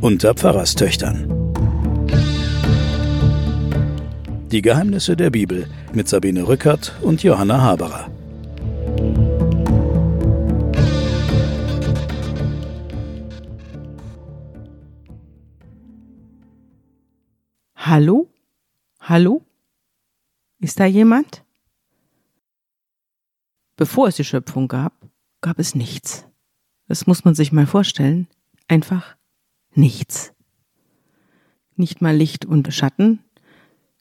Unter 0.00 0.34
Pfarrerstöchtern. 0.34 1.36
Die 4.52 4.62
Geheimnisse 4.62 5.16
der 5.16 5.30
Bibel 5.30 5.66
mit 5.92 6.08
Sabine 6.08 6.46
Rückert 6.46 6.94
und 7.02 7.22
Johanna 7.22 7.60
Haberer. 7.60 8.08
Hallo? 17.74 18.28
Hallo? 19.00 19.42
Ist 20.58 20.80
da 20.80 20.86
jemand? 20.86 21.44
Bevor 23.76 24.08
es 24.08 24.16
die 24.16 24.24
Schöpfung 24.24 24.68
gab, 24.68 24.94
gab 25.40 25.58
es 25.58 25.74
nichts. 25.74 26.26
Das 26.88 27.06
muss 27.06 27.24
man 27.24 27.34
sich 27.34 27.52
mal 27.52 27.66
vorstellen. 27.66 28.26
Einfach 28.68 29.16
nichts. 29.74 30.32
Nicht 31.76 32.00
mal 32.00 32.16
Licht 32.16 32.46
und 32.46 32.72
Schatten, 32.72 33.22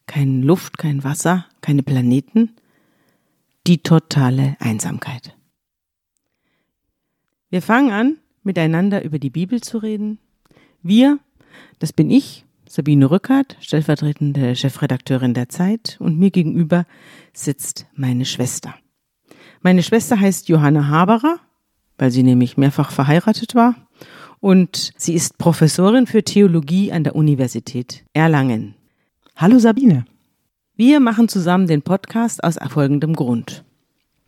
kein 0.05 0.41
Luft, 0.41 0.77
kein 0.77 1.03
Wasser, 1.03 1.45
keine 1.61 1.83
Planeten, 1.83 2.55
die 3.67 3.79
totale 3.79 4.55
Einsamkeit. 4.59 5.35
Wir 7.49 7.61
fangen 7.61 7.91
an, 7.91 8.17
miteinander 8.43 9.03
über 9.03 9.19
die 9.19 9.29
Bibel 9.29 9.61
zu 9.61 9.77
reden. 9.77 10.19
Wir, 10.81 11.19
das 11.79 11.91
bin 11.91 12.09
ich, 12.11 12.44
Sabine 12.75 13.09
Rückert, 13.09 13.55
stellvertretende 13.61 14.53
Chefredakteurin 14.53 15.33
der 15.33 15.47
Zeit, 15.47 15.95
und 16.01 16.19
mir 16.19 16.29
gegenüber 16.29 16.85
sitzt 17.31 17.85
meine 17.95 18.25
Schwester. 18.25 18.75
Meine 19.61 19.81
Schwester 19.81 20.19
heißt 20.19 20.49
Johanna 20.49 20.89
Haberer, 20.89 21.39
weil 21.97 22.11
sie 22.11 22.21
nämlich 22.21 22.57
mehrfach 22.57 22.91
verheiratet 22.91 23.55
war 23.55 23.75
und 24.41 24.91
sie 24.97 25.13
ist 25.13 25.37
Professorin 25.37 26.05
für 26.05 26.23
Theologie 26.23 26.91
an 26.91 27.05
der 27.05 27.15
Universität 27.15 28.03
Erlangen. 28.11 28.75
Hallo 29.37 29.57
Sabine. 29.57 30.03
Wir 30.75 30.99
machen 30.99 31.29
zusammen 31.29 31.67
den 31.67 31.81
Podcast 31.81 32.43
aus 32.43 32.57
folgendem 32.67 33.13
Grund. 33.13 33.63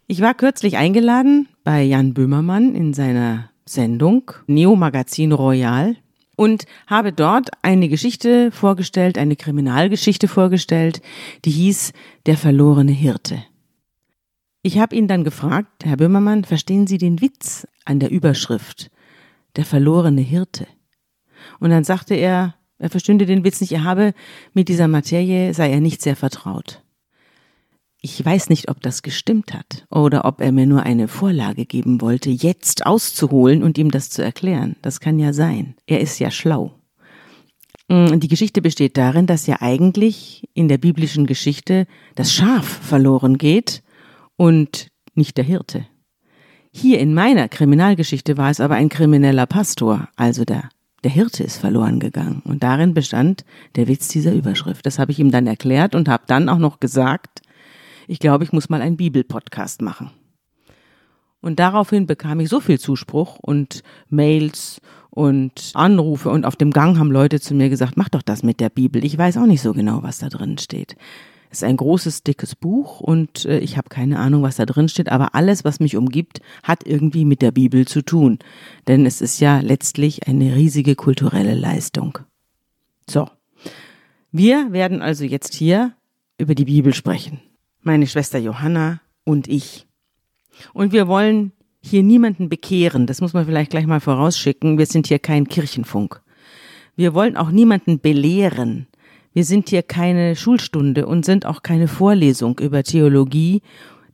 Ich 0.08 0.22
war 0.22 0.34
kürzlich 0.34 0.78
eingeladen 0.78 1.50
bei 1.66 1.84
Jan 1.84 2.14
Böhmermann 2.14 2.76
in 2.76 2.94
seiner 2.94 3.50
Sendung 3.66 4.32
Neo 4.48 4.78
Magazin 4.78 5.34
Royal 5.34 5.98
und 6.38 6.64
habe 6.88 7.12
dort 7.12 7.50
eine 7.62 7.90
Geschichte 7.90 8.52
vorgestellt, 8.52 9.18
eine 9.18 9.36
Kriminalgeschichte 9.36 10.30
vorgestellt, 10.30 11.02
die 11.44 11.52
hieß 11.52 11.92
Der 12.26 12.38
verlorene 12.38 12.94
Hirte. 12.94 13.44
Ich 14.62 14.80
habe 14.80 14.96
ihn 14.96 15.10
dann 15.10 15.26
gefragt, 15.26 15.84
Herr 15.84 15.98
Böhmermann, 15.98 16.46
verstehen 16.46 16.88
Sie 16.88 16.98
den 16.98 17.20
Witz 17.20 17.68
an 17.84 18.00
der 18.00 18.12
Überschrift? 18.12 18.90
der 19.58 19.66
verlorene 19.66 20.22
Hirte. 20.22 20.68
Und 21.60 21.72
dann 21.72 21.84
sagte 21.84 22.16
er, 22.16 22.56
er 22.78 22.90
verstünde 22.90 23.26
den 23.26 23.44
Witz 23.44 23.60
nicht, 23.60 23.74
er 23.74 23.84
habe 23.84 24.14
mit 24.54 24.70
dieser 24.70 24.88
Materie, 24.88 25.54
sei 25.54 25.72
er 25.72 25.82
nicht 25.82 26.02
sehr 26.02 26.16
vertraut. 26.16 26.84
Ich 28.10 28.24
weiß 28.24 28.48
nicht, 28.48 28.70
ob 28.70 28.82
das 28.82 29.02
gestimmt 29.02 29.54
hat 29.54 29.86
oder 29.92 30.24
ob 30.24 30.40
er 30.40 30.54
mir 30.54 30.66
nur 30.66 30.84
eine 30.84 31.10
Vorlage 31.10 31.66
geben 31.66 32.00
wollte, 32.00 32.30
jetzt 32.30 32.86
auszuholen 32.86 33.64
und 33.64 33.78
ihm 33.78 33.92
das 33.92 34.10
zu 34.10 34.24
erklären. 34.24 34.78
Das 34.82 35.02
kann 35.02 35.20
ja 35.20 35.34
sein. 35.34 35.76
Er 35.88 36.00
ist 36.00 36.18
ja 36.18 36.32
schlau. 36.32 36.74
Mm, 37.90 38.18
die 38.22 38.30
Geschichte 38.30 38.62
besteht 38.62 38.96
darin, 38.96 39.28
dass 39.28 39.46
ja 39.46 39.58
eigentlich 39.60 40.48
in 40.54 40.70
der 40.70 40.78
biblischen 40.78 41.26
Geschichte 41.26 41.86
das 42.16 42.32
Schaf 42.32 42.66
verloren 42.66 43.38
geht 43.38 43.84
und 44.38 44.88
nicht 45.14 45.36
der 45.36 45.44
Hirte. 45.44 45.86
Hier 46.72 47.00
in 47.00 47.14
meiner 47.14 47.50
Kriminalgeschichte 47.50 48.38
war 48.38 48.52
es 48.52 48.62
aber 48.62 48.76
ein 48.76 48.88
krimineller 48.88 49.48
Pastor, 49.48 50.08
also 50.16 50.46
der, 50.46 50.70
der 51.04 51.12
Hirte 51.12 51.44
ist 51.44 51.58
verloren 51.58 52.00
gegangen. 52.00 52.42
Und 52.46 52.64
darin 52.64 52.94
bestand 52.94 53.44
der 53.76 53.90
Witz 53.90 54.08
dieser 54.08 54.32
Überschrift. 54.32 54.86
Das 54.86 54.98
habe 54.98 55.12
ich 55.12 55.20
ihm 55.20 55.30
dann 55.30 55.46
erklärt 55.46 55.94
und 55.94 56.08
habe 56.08 56.24
dann 56.26 56.48
auch 56.48 56.58
noch 56.58 56.80
gesagt, 56.80 57.42
ich 58.08 58.20
glaube, 58.20 58.44
ich 58.44 58.54
muss 58.54 58.70
mal 58.70 58.82
einen 58.82 58.98
Bibelpodcast 58.98 59.82
machen. 59.82 60.12
Und 61.42 61.60
daraufhin 61.60 62.08
bekam 62.08 62.40
ich 62.40 62.50
so 62.50 62.60
viel 62.60 62.80
Zuspruch 62.80 63.38
und 63.40 63.84
Mails 64.10 64.82
und 65.12 65.72
Anrufe 65.76 66.30
und 66.30 66.46
auf 66.46 66.56
dem 66.56 66.72
Gang 66.72 66.98
haben 66.98 67.12
Leute 67.12 67.40
zu 67.40 67.54
mir 67.54 67.70
gesagt, 67.70 67.96
mach 67.96 68.10
doch 68.10 68.22
das 68.22 68.44
mit 68.44 68.60
der 68.60 68.70
Bibel. 68.70 69.04
Ich 69.06 69.18
weiß 69.18 69.38
auch 69.38 69.46
nicht 69.46 69.62
so 69.62 69.74
genau, 69.74 70.04
was 70.04 70.20
da 70.20 70.30
drin 70.30 70.58
steht. 70.58 70.96
Es 71.50 71.60
ist 71.60 71.64
ein 71.64 71.78
großes, 71.78 72.24
dickes 72.24 72.56
Buch 72.56 73.00
und 73.00 73.46
äh, 73.46 73.60
ich 73.60 73.78
habe 73.78 73.90
keine 73.90 74.20
Ahnung, 74.20 74.44
was 74.44 74.58
da 74.58 74.66
drin 74.66 74.90
steht, 74.90 75.10
aber 75.10 75.34
alles, 75.34 75.64
was 75.64 75.80
mich 75.80 75.96
umgibt, 75.96 76.42
hat 76.64 76.86
irgendwie 76.86 77.24
mit 77.24 77.42
der 77.42 77.52
Bibel 77.52 77.88
zu 77.88 78.02
tun. 78.02 78.40
Denn 78.88 79.06
es 79.06 79.22
ist 79.22 79.40
ja 79.40 79.62
letztlich 79.62 80.28
eine 80.28 80.56
riesige 80.56 80.96
kulturelle 80.96 81.56
Leistung. 81.56 82.20
So. 83.10 83.30
Wir 84.32 84.74
werden 84.74 85.02
also 85.02 85.24
jetzt 85.24 85.54
hier 85.54 85.94
über 86.38 86.54
die 86.54 86.66
Bibel 86.66 86.94
sprechen. 86.94 87.40
Meine 87.88 88.06
Schwester 88.06 88.38
Johanna 88.38 89.00
und 89.24 89.48
ich. 89.48 89.88
Und 90.74 90.92
wir 90.92 91.08
wollen 91.08 91.54
hier 91.80 92.04
niemanden 92.04 92.50
bekehren. 92.50 93.08
Das 93.08 93.22
muss 93.22 93.32
man 93.32 93.46
vielleicht 93.46 93.72
gleich 93.72 93.88
mal 93.88 94.02
vorausschicken. 94.02 94.78
Wir 94.78 94.86
sind 94.86 95.08
hier 95.08 95.20
kein 95.20 95.48
Kirchenfunk. 95.48 96.22
Wir 96.98 97.14
wollen 97.14 97.38
auch 97.38 97.50
niemanden 97.50 98.02
belehren. 98.02 98.88
Wir 99.32 99.46
sind 99.46 99.70
hier 99.70 99.84
keine 99.84 100.36
Schulstunde 100.36 101.08
und 101.08 101.24
sind 101.24 101.46
auch 101.46 101.64
keine 101.64 101.88
Vorlesung 101.88 102.60
über 102.60 102.84
Theologie, 102.84 103.62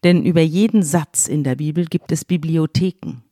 denn 0.03 0.23
über 0.23 0.41
jeden 0.41 0.84
Satz 0.84 1.28
in 1.28 1.44
der 1.44 1.55
Bibel 1.55 1.85
gibt 1.85 2.11
es 2.11 2.25
Bibliotheken. 2.25 3.23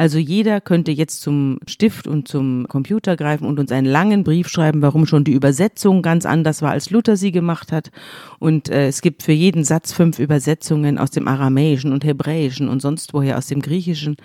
Also 0.00 0.16
jeder 0.16 0.62
könnte 0.62 0.92
jetzt 0.92 1.20
zum 1.20 1.58
Stift 1.66 2.06
und 2.06 2.26
zum 2.26 2.66
Computer 2.68 3.18
greifen 3.18 3.46
und 3.46 3.60
uns 3.60 3.70
einen 3.70 3.86
langen 3.86 4.24
Brief 4.24 4.48
schreiben, 4.48 4.80
warum 4.80 5.04
schon 5.04 5.24
die 5.24 5.34
Übersetzung 5.34 6.00
ganz 6.00 6.24
anders 6.24 6.62
war, 6.62 6.70
als 6.70 6.88
Luther 6.88 7.18
sie 7.18 7.32
gemacht 7.32 7.70
hat. 7.70 7.90
Und 8.38 8.70
äh, 8.70 8.88
es 8.88 9.02
gibt 9.02 9.22
für 9.22 9.32
jeden 9.32 9.62
Satz 9.62 9.92
fünf 9.92 10.18
Übersetzungen 10.18 10.96
aus 10.96 11.10
dem 11.10 11.28
Aramäischen 11.28 11.92
und 11.92 12.02
Hebräischen 12.02 12.70
und 12.70 12.80
sonst 12.80 13.12
woher 13.12 13.36
aus 13.36 13.48
dem 13.48 13.60
Griechischen. 13.60 14.16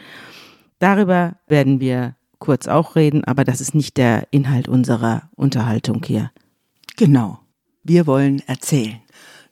Darüber 0.80 1.36
werden 1.50 1.82
wir 1.82 2.16
kurz 2.40 2.70
auch 2.70 2.96
reden, 2.96 3.26
aber 3.26 3.44
das 3.44 3.60
ist 3.60 3.76
nicht 3.76 3.98
der 3.98 4.30
Inhalt 4.32 4.70
unserer 4.70 5.24
Unterhaltung 5.36 6.02
hier. 6.06 6.32
Genau. 6.96 7.40
Wir 7.84 8.08
wollen 8.08 8.42
erzählen. 8.48 9.02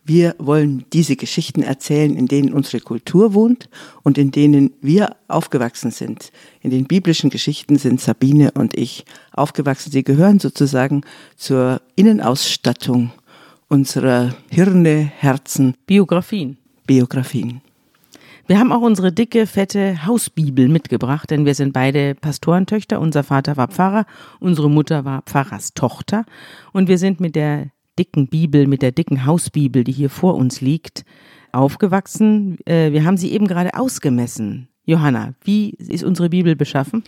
Wir 0.06 0.36
wollen 0.38 0.86
diese 0.91 1.16
Geschichten 1.16 1.62
erzählen, 1.62 2.16
in 2.16 2.28
denen 2.28 2.53
unsere 2.53 2.81
Kultur 2.81 3.34
wohnt 3.34 3.69
und 4.03 4.18
in 4.18 4.31
denen 4.31 4.74
wir 4.81 5.16
aufgewachsen 5.30 5.91
sind. 5.91 6.31
In 6.62 6.72
den 6.72 6.86
biblischen 6.86 7.30
Geschichten 7.30 7.78
sind 7.78 8.02
Sabine 8.02 8.52
und 8.52 8.78
ich 8.78 9.06
aufgewachsen. 9.31 9.91
Sie 9.91 10.03
gehören 10.03 10.40
sozusagen 10.40 11.02
zur 11.38 11.81
Innenausstattung 11.96 13.12
unserer 13.69 14.36
Hirne, 14.50 15.09
Herzen. 15.18 15.75
Biografien. 15.88 16.58
Biografien. 16.85 17.62
Wir 18.46 18.59
haben 18.59 18.74
auch 18.74 18.81
unsere 18.81 19.14
dicke, 19.14 19.47
fette 19.47 20.06
Hausbibel 20.06 20.68
mitgebracht, 20.68 21.31
denn 21.31 21.46
wir 21.46 21.56
sind 21.56 21.72
beide 21.72 22.14
Pastorentöchter. 22.14 23.00
Unser 23.00 23.24
Vater 23.24 23.56
war 23.56 23.70
Pfarrer, 23.70 24.06
unsere 24.41 24.70
Mutter 24.70 25.06
war 25.06 25.22
Pfarrerstochter. 25.22 26.25
Und 26.74 26.90
wir 26.90 26.97
sind 26.97 27.22
mit 27.22 27.38
der 27.38 27.68
dicken 27.98 28.28
Bibel, 28.28 28.68
mit 28.68 28.81
der 28.81 28.92
dicken 28.92 29.26
Hausbibel, 29.26 29.84
die 29.84 29.92
hier 29.92 30.09
vor 30.09 30.36
uns 30.36 30.62
liegt, 30.62 31.04
aufgewachsen. 31.52 32.58
Äh, 32.66 32.92
wir 32.92 33.06
haben 33.06 33.18
sie 33.18 33.31
eben 33.31 33.48
gerade 33.48 33.74
ausgemessen. 33.76 34.68
Johanna, 34.86 35.34
wie 35.44 35.72
ist 35.72 36.03
unsere 36.03 36.30
Bibel 36.30 36.56
beschaffen? 36.56 37.03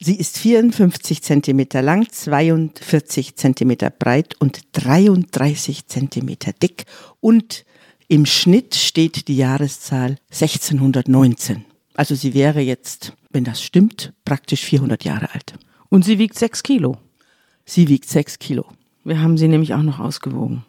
Sie 0.00 0.16
ist 0.16 0.38
54 0.38 1.22
Zentimeter 1.22 1.80
lang, 1.80 2.10
42 2.10 3.36
Zentimeter 3.36 3.90
breit 3.90 4.34
und 4.40 4.62
33 4.72 5.86
Zentimeter 5.86 6.52
dick 6.52 6.86
und 7.20 7.64
im 8.08 8.26
Schnitt 8.26 8.74
steht 8.74 9.28
die 9.28 9.36
Jahreszahl 9.36 10.16
1619. 10.32 11.64
Also 11.94 12.14
sie 12.14 12.34
wäre 12.34 12.60
jetzt, 12.60 13.14
wenn 13.30 13.44
das 13.44 13.62
stimmt, 13.62 14.12
praktisch 14.24 14.62
400 14.64 15.04
Jahre 15.04 15.32
alt. 15.32 15.54
Und 15.88 16.04
sie 16.04 16.18
wiegt 16.18 16.36
sechs 16.38 16.62
Kilo. 16.62 16.98
Sie 17.64 17.88
wiegt 17.88 18.08
sechs 18.08 18.38
Kilo. 18.38 18.66
Wir 19.04 19.20
haben 19.20 19.36
sie 19.36 19.48
nämlich 19.48 19.74
auch 19.74 19.82
noch 19.82 19.98
ausgewogen. 19.98 20.64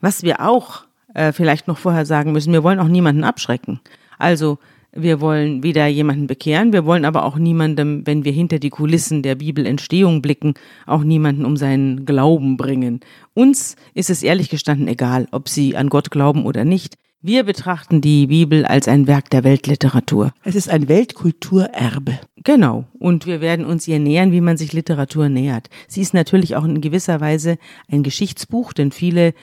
Was 0.00 0.22
wir 0.22 0.40
auch 0.46 0.84
äh, 1.14 1.32
vielleicht 1.32 1.68
noch 1.68 1.78
vorher 1.78 2.06
sagen 2.06 2.32
müssen, 2.32 2.52
wir 2.52 2.62
wollen 2.62 2.80
auch 2.80 2.88
niemanden 2.88 3.24
abschrecken. 3.24 3.80
Also 4.18 4.58
wir 4.94 5.20
wollen 5.20 5.62
weder 5.62 5.86
jemanden 5.86 6.26
bekehren, 6.26 6.72
wir 6.72 6.84
wollen 6.84 7.06
aber 7.06 7.24
auch 7.24 7.36
niemandem, 7.36 8.06
wenn 8.06 8.26
wir 8.26 8.32
hinter 8.32 8.58
die 8.58 8.68
Kulissen 8.68 9.22
der 9.22 9.36
Bibelentstehung 9.36 10.20
blicken, 10.20 10.54
auch 10.86 11.02
niemanden 11.02 11.46
um 11.46 11.56
seinen 11.56 12.04
Glauben 12.04 12.58
bringen. 12.58 13.00
Uns 13.32 13.76
ist 13.94 14.10
es 14.10 14.22
ehrlich 14.22 14.50
gestanden 14.50 14.88
egal, 14.88 15.28
ob 15.30 15.48
sie 15.48 15.76
an 15.76 15.88
Gott 15.88 16.10
glauben 16.10 16.44
oder 16.44 16.64
nicht. 16.64 16.96
Wir 17.24 17.44
betrachten 17.44 18.00
die 18.00 18.26
Bibel 18.26 18.64
als 18.66 18.88
ein 18.88 19.06
Werk 19.06 19.30
der 19.30 19.44
Weltliteratur. 19.44 20.32
Es 20.42 20.56
ist 20.56 20.68
ein 20.68 20.88
Weltkulturerbe. 20.88 22.18
Genau. 22.42 22.86
Und 22.98 23.26
wir 23.26 23.40
werden 23.40 23.64
uns 23.64 23.86
ihr 23.86 24.00
nähern, 24.00 24.32
wie 24.32 24.40
man 24.40 24.56
sich 24.56 24.72
Literatur 24.72 25.28
nähert. 25.28 25.70
Sie 25.86 26.00
ist 26.00 26.14
natürlich 26.14 26.56
auch 26.56 26.64
in 26.64 26.80
gewisser 26.80 27.20
Weise 27.20 27.58
ein 27.88 28.02
Geschichtsbuch, 28.02 28.72
denn 28.72 28.90
viele 28.90 29.34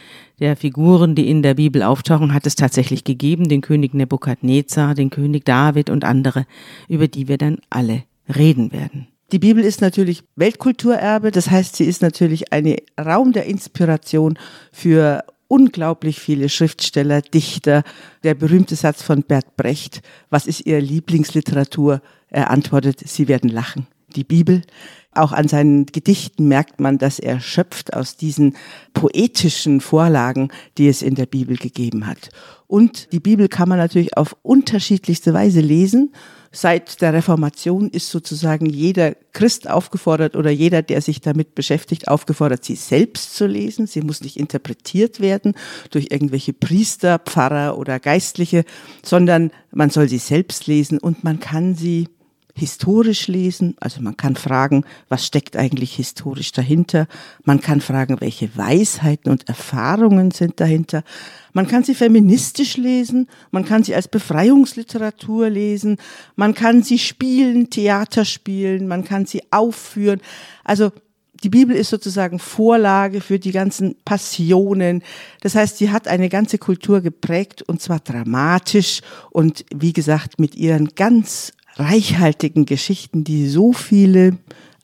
der 0.42 0.58
Figuren, 0.58 1.16
die 1.16 1.30
in 1.30 1.42
der 1.42 1.54
Bibel 1.54 1.82
auftauchen, 1.82 2.34
hat 2.34 2.46
es 2.46 2.56
tatsächlich 2.56 3.06
gegeben, 3.06 3.48
den 3.48 3.62
König 3.62 3.94
Nebukadnezar, 3.94 4.94
den 4.94 5.10
König 5.10 5.46
David 5.46 5.90
und 5.90 6.04
andere, 6.04 6.46
über 6.90 7.08
die 7.08 7.30
wir 7.30 7.38
dann 7.38 7.60
alle 7.70 8.04
reden 8.28 8.74
werden. 8.74 9.08
Die 9.32 9.40
Bibel 9.40 9.64
ist 9.64 9.80
natürlich 9.80 10.24
Weltkulturerbe, 10.36 11.32
das 11.32 11.50
heißt, 11.50 11.78
sie 11.78 11.86
ist 11.86 12.02
natürlich 12.02 12.52
ein 12.52 12.76
Raum 13.00 13.32
der 13.32 13.46
Inspiration 13.46 14.38
für 14.74 15.24
unglaublich 15.50 16.20
viele 16.20 16.48
Schriftsteller, 16.48 17.22
Dichter. 17.22 17.84
Der 18.24 18.36
berühmte 18.36 18.76
Satz 18.76 19.04
von 19.04 19.24
Bert 19.24 19.58
Brecht, 19.58 20.02
was 20.30 20.48
ist 20.48 20.66
Ihr 20.66 20.80
Lieblingsliteratur? 20.80 22.02
Er 22.30 22.50
antwortet, 22.52 23.02
Sie 23.06 23.28
werden 23.28 23.50
lachen. 23.50 23.88
Die 24.16 24.24
Bibel. 24.24 24.62
Auch 25.14 25.32
an 25.32 25.48
seinen 25.48 25.88
Gedichten 25.88 26.48
merkt 26.48 26.80
man, 26.80 27.00
dass 27.00 27.20
er 27.20 27.40
schöpft 27.40 27.94
aus 27.94 28.16
diesen 28.16 28.56
poetischen 28.94 29.82
Vorlagen, 29.82 30.50
die 30.78 30.88
es 30.88 31.02
in 31.02 31.16
der 31.16 31.26
Bibel 31.26 31.58
gegeben 31.58 32.08
hat. 32.08 32.30
Und 32.68 33.12
die 33.12 33.20
Bibel 33.20 33.50
kann 33.50 33.70
man 33.70 33.80
natürlich 33.80 34.16
auf 34.18 34.36
unterschiedlichste 34.44 35.34
Weise 35.34 35.62
lesen 35.62 36.14
seit 36.52 37.02
der 37.02 37.14
Reformation 37.14 37.90
ist 37.90 38.10
sozusagen 38.10 38.66
jeder 38.66 39.16
Christ 39.34 39.70
aufgefordert 39.70 40.36
oder 40.36 40.50
jeder, 40.50 40.82
der 40.82 41.02
sich 41.02 41.22
damit 41.22 41.56
beschäftigt, 41.56 42.08
aufgefordert, 42.08 42.64
sie 42.64 42.76
selbst 42.76 43.36
zu 43.36 43.46
lesen. 43.46 43.88
Sie 43.88 44.02
muss 44.02 44.22
nicht 44.22 44.38
interpretiert 44.38 45.20
werden 45.20 45.54
durch 45.92 46.08
irgendwelche 46.12 46.54
Priester, 46.54 47.20
Pfarrer 47.20 47.78
oder 47.78 48.00
Geistliche, 48.00 48.66
sondern 49.04 49.52
man 49.72 49.90
soll 49.90 50.10
sie 50.10 50.18
selbst 50.18 50.68
lesen 50.68 50.98
und 50.98 51.24
man 51.24 51.40
kann 51.40 51.76
sie 51.76 52.10
historisch 52.60 53.28
lesen. 53.28 53.76
Also 53.80 54.02
man 54.02 54.18
kann 54.18 54.36
fragen, 54.36 54.86
was 55.08 55.26
steckt 55.26 55.56
eigentlich 55.56 55.96
historisch 55.96 56.52
dahinter? 56.52 57.08
Man 57.44 57.62
kann 57.62 57.82
fragen, 57.82 58.22
welche 58.22 58.56
Weisheiten 58.56 59.32
und 59.32 59.48
Erfahrungen 59.50 60.32
sind 60.32 60.60
dahinter. 60.60 61.04
Man 61.54 61.68
kann 61.68 61.84
sie 61.84 61.96
feministisch 61.96 62.78
lesen, 62.78 63.28
man 63.52 63.66
kann 63.66 63.84
sie 63.84 63.96
als 63.96 64.08
Befreiungsliteratur 64.08 65.50
lesen, 65.50 65.98
man 66.36 66.54
kann 66.54 66.84
sie 66.84 67.00
spielen, 67.00 67.70
Theater 67.70 68.26
spielen, 68.26 68.88
man 68.88 69.04
kann 69.04 69.26
sie 69.26 69.42
aufführen. 69.52 70.22
Also 70.64 70.92
die 71.44 71.50
Bibel 71.50 71.76
ist 71.76 71.90
sozusagen 71.90 72.40
Vorlage 72.40 73.22
für 73.22 73.40
die 73.40 73.52
ganzen 73.52 73.96
Passionen. 74.04 75.04
Das 75.42 75.56
heißt, 75.56 75.78
sie 75.78 75.92
hat 75.92 76.08
eine 76.08 76.30
ganze 76.30 76.58
Kultur 76.58 77.02
geprägt 77.02 77.62
und 77.62 77.82
zwar 77.82 78.00
dramatisch 78.00 79.02
und 79.32 79.66
wie 79.74 79.94
gesagt 79.94 80.40
mit 80.40 80.56
ihren 80.56 80.90
ganz 80.96 81.54
reichhaltigen 81.80 82.66
Geschichten, 82.66 83.24
die 83.24 83.48
so 83.48 83.74
viele 83.74 84.38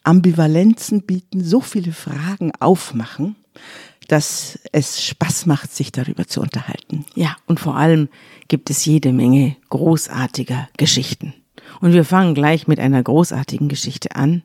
Ambivalenzen 0.03 1.01
bieten, 1.01 1.43
so 1.43 1.59
viele 1.61 1.91
Fragen 1.91 2.51
aufmachen, 2.59 3.35
dass 4.07 4.59
es 4.71 5.03
Spaß 5.03 5.45
macht, 5.45 5.73
sich 5.73 5.91
darüber 5.91 6.27
zu 6.27 6.41
unterhalten. 6.41 7.05
Ja, 7.15 7.35
und 7.47 7.59
vor 7.59 7.75
allem 7.75 8.09
gibt 8.47 8.69
es 8.69 8.85
jede 8.85 9.11
Menge 9.11 9.55
großartiger 9.69 10.69
Geschichten. 10.77 11.33
Und 11.81 11.93
wir 11.93 12.05
fangen 12.05 12.35
gleich 12.35 12.67
mit 12.67 12.79
einer 12.79 13.01
großartigen 13.01 13.67
Geschichte 13.67 14.15
an 14.15 14.43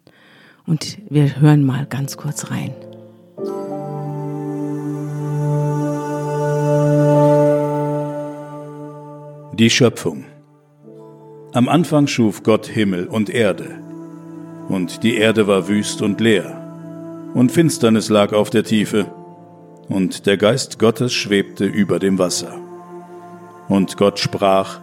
und 0.67 0.99
wir 1.09 1.41
hören 1.41 1.65
mal 1.65 1.87
ganz 1.87 2.17
kurz 2.17 2.51
rein. 2.51 2.75
Die 9.53 9.69
Schöpfung. 9.69 10.25
Am 11.53 11.69
Anfang 11.69 12.07
schuf 12.07 12.45
Gott 12.45 12.67
Himmel 12.67 13.09
und 13.09 13.29
Erde. 13.29 13.81
Und 14.69 15.03
die 15.03 15.17
Erde 15.17 15.49
war 15.49 15.67
wüst 15.67 16.01
und 16.01 16.21
leer. 16.21 16.57
Und 17.35 17.51
Finsternis 17.51 18.09
lag 18.09 18.33
auf 18.33 18.51
der 18.51 18.63
Tiefe. 18.63 19.07
Und 19.89 20.27
der 20.27 20.37
Geist 20.37 20.79
Gottes 20.79 21.13
schwebte 21.13 21.65
über 21.65 21.99
dem 21.99 22.21
Wasser. 22.21 22.57
Und 23.69 23.97
Gott 23.97 24.21
sprach, 24.21 24.79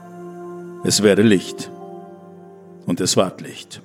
es 0.83 1.03
werde 1.03 1.21
Licht. 1.21 1.71
Und 2.85 2.99
es 2.99 3.15
ward 3.15 3.39
Licht. 3.39 3.81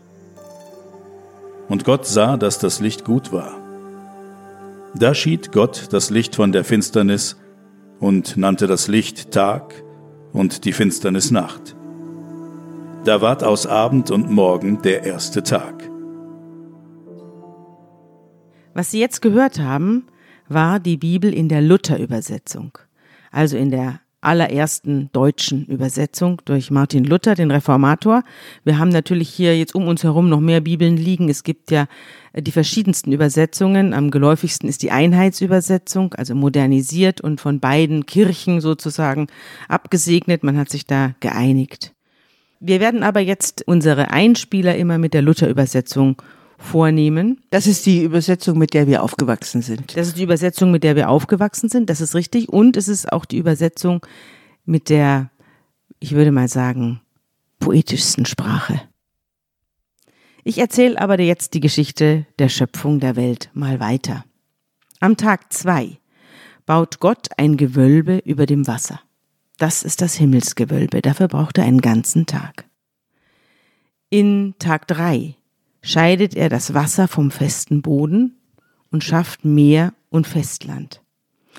Und 1.69 1.84
Gott 1.84 2.05
sah, 2.05 2.37
dass 2.37 2.58
das 2.58 2.81
Licht 2.81 3.05
gut 3.05 3.32
war. 3.32 3.55
Da 4.96 5.14
schied 5.14 5.52
Gott 5.52 5.87
das 5.93 6.11
Licht 6.11 6.34
von 6.34 6.50
der 6.50 6.64
Finsternis 6.64 7.37
und 8.00 8.37
nannte 8.37 8.67
das 8.67 8.88
Licht 8.88 9.31
Tag 9.31 9.73
und 10.32 10.64
die 10.64 10.73
Finsternis 10.73 11.31
Nacht. 11.31 11.76
Da 13.04 13.20
ward 13.20 13.43
aus 13.43 13.66
Abend 13.66 14.12
und 14.12 14.31
Morgen 14.31 14.81
der 14.82 15.02
erste 15.02 15.43
Tag. 15.43 15.90
Was 18.75 18.93
Sie 18.93 19.00
jetzt 19.00 19.20
gehört 19.20 19.58
haben, 19.58 20.06
war 20.49 20.78
die 20.78 20.99
Bibel 20.99 21.34
in 21.34 21.49
der 21.49 21.62
Luther-Übersetzung, 21.62 22.78
also 23.32 23.56
in 23.56 23.72
der 23.72 23.99
allerersten 24.20 25.10
deutschen 25.12 25.66
Übersetzung 25.66 26.43
durch 26.44 26.70
Martin 26.70 27.02
Luther, 27.02 27.34
den 27.34 27.50
Reformator. 27.50 28.22
Wir 28.62 28.78
haben 28.78 28.90
natürlich 28.90 29.31
hier 29.31 29.58
jetzt 29.58 29.75
um 29.75 29.88
uns 29.88 30.05
herum 30.05 30.28
noch 30.28 30.38
mehr 30.38 30.60
Bibeln 30.60 30.96
liegen. 30.96 31.28
Es 31.28 31.43
gibt 31.43 31.72
ja 31.72 31.87
die 32.37 32.52
verschiedensten 32.52 33.10
Übersetzungen. 33.10 33.94
Am 33.94 34.12
geläufigsten 34.12 34.69
ist 34.69 34.81
die 34.81 34.93
Einheitsübersetzung, 34.93 36.14
also 36.14 36.37
modernisiert 36.37 37.20
und 37.20 37.40
von 37.40 37.58
beiden 37.58 38.06
Kirchen 38.06 38.60
sozusagen 38.60 39.26
abgesegnet. 39.66 40.44
Man 40.44 40.56
hat 40.56 40.70
sich 40.70 40.87
da 40.87 41.16
geeinigt. 41.19 41.93
Wir 42.64 42.78
werden 42.78 43.02
aber 43.02 43.18
jetzt 43.18 43.66
unsere 43.66 44.12
Einspieler 44.12 44.76
immer 44.76 44.96
mit 44.96 45.14
der 45.14 45.22
Luther-Übersetzung 45.22 46.22
vornehmen. 46.58 47.40
Das 47.50 47.66
ist 47.66 47.84
die 47.86 48.04
Übersetzung, 48.04 48.56
mit 48.56 48.72
der 48.72 48.86
wir 48.86 49.02
aufgewachsen 49.02 49.62
sind. 49.62 49.96
Das 49.96 50.06
ist 50.06 50.16
die 50.16 50.22
Übersetzung, 50.22 50.70
mit 50.70 50.84
der 50.84 50.94
wir 50.94 51.10
aufgewachsen 51.10 51.68
sind. 51.68 51.90
Das 51.90 52.00
ist 52.00 52.14
richtig. 52.14 52.48
Und 52.48 52.76
es 52.76 52.86
ist 52.86 53.12
auch 53.12 53.24
die 53.24 53.38
Übersetzung 53.38 54.06
mit 54.64 54.90
der, 54.90 55.32
ich 55.98 56.12
würde 56.12 56.30
mal 56.30 56.46
sagen, 56.46 57.00
poetischsten 57.58 58.26
Sprache. 58.26 58.80
Ich 60.44 60.58
erzähle 60.58 61.00
aber 61.00 61.18
jetzt 61.20 61.54
die 61.54 61.60
Geschichte 61.60 62.26
der 62.38 62.48
Schöpfung 62.48 63.00
der 63.00 63.16
Welt 63.16 63.50
mal 63.54 63.80
weiter. 63.80 64.24
Am 65.00 65.16
Tag 65.16 65.52
zwei 65.52 65.98
baut 66.64 67.00
Gott 67.00 67.26
ein 67.38 67.56
Gewölbe 67.56 68.18
über 68.24 68.46
dem 68.46 68.68
Wasser. 68.68 69.00
Das 69.62 69.84
ist 69.84 70.02
das 70.02 70.14
Himmelsgewölbe, 70.14 71.02
dafür 71.02 71.28
braucht 71.28 71.56
er 71.56 71.62
einen 71.62 71.80
ganzen 71.80 72.26
Tag. 72.26 72.64
In 74.10 74.56
Tag 74.58 74.88
drei 74.88 75.36
scheidet 75.82 76.34
er 76.34 76.48
das 76.48 76.74
Wasser 76.74 77.06
vom 77.06 77.30
festen 77.30 77.80
Boden 77.80 78.40
und 78.90 79.04
schafft 79.04 79.44
Meer 79.44 79.94
und 80.10 80.26
Festland. 80.26 81.00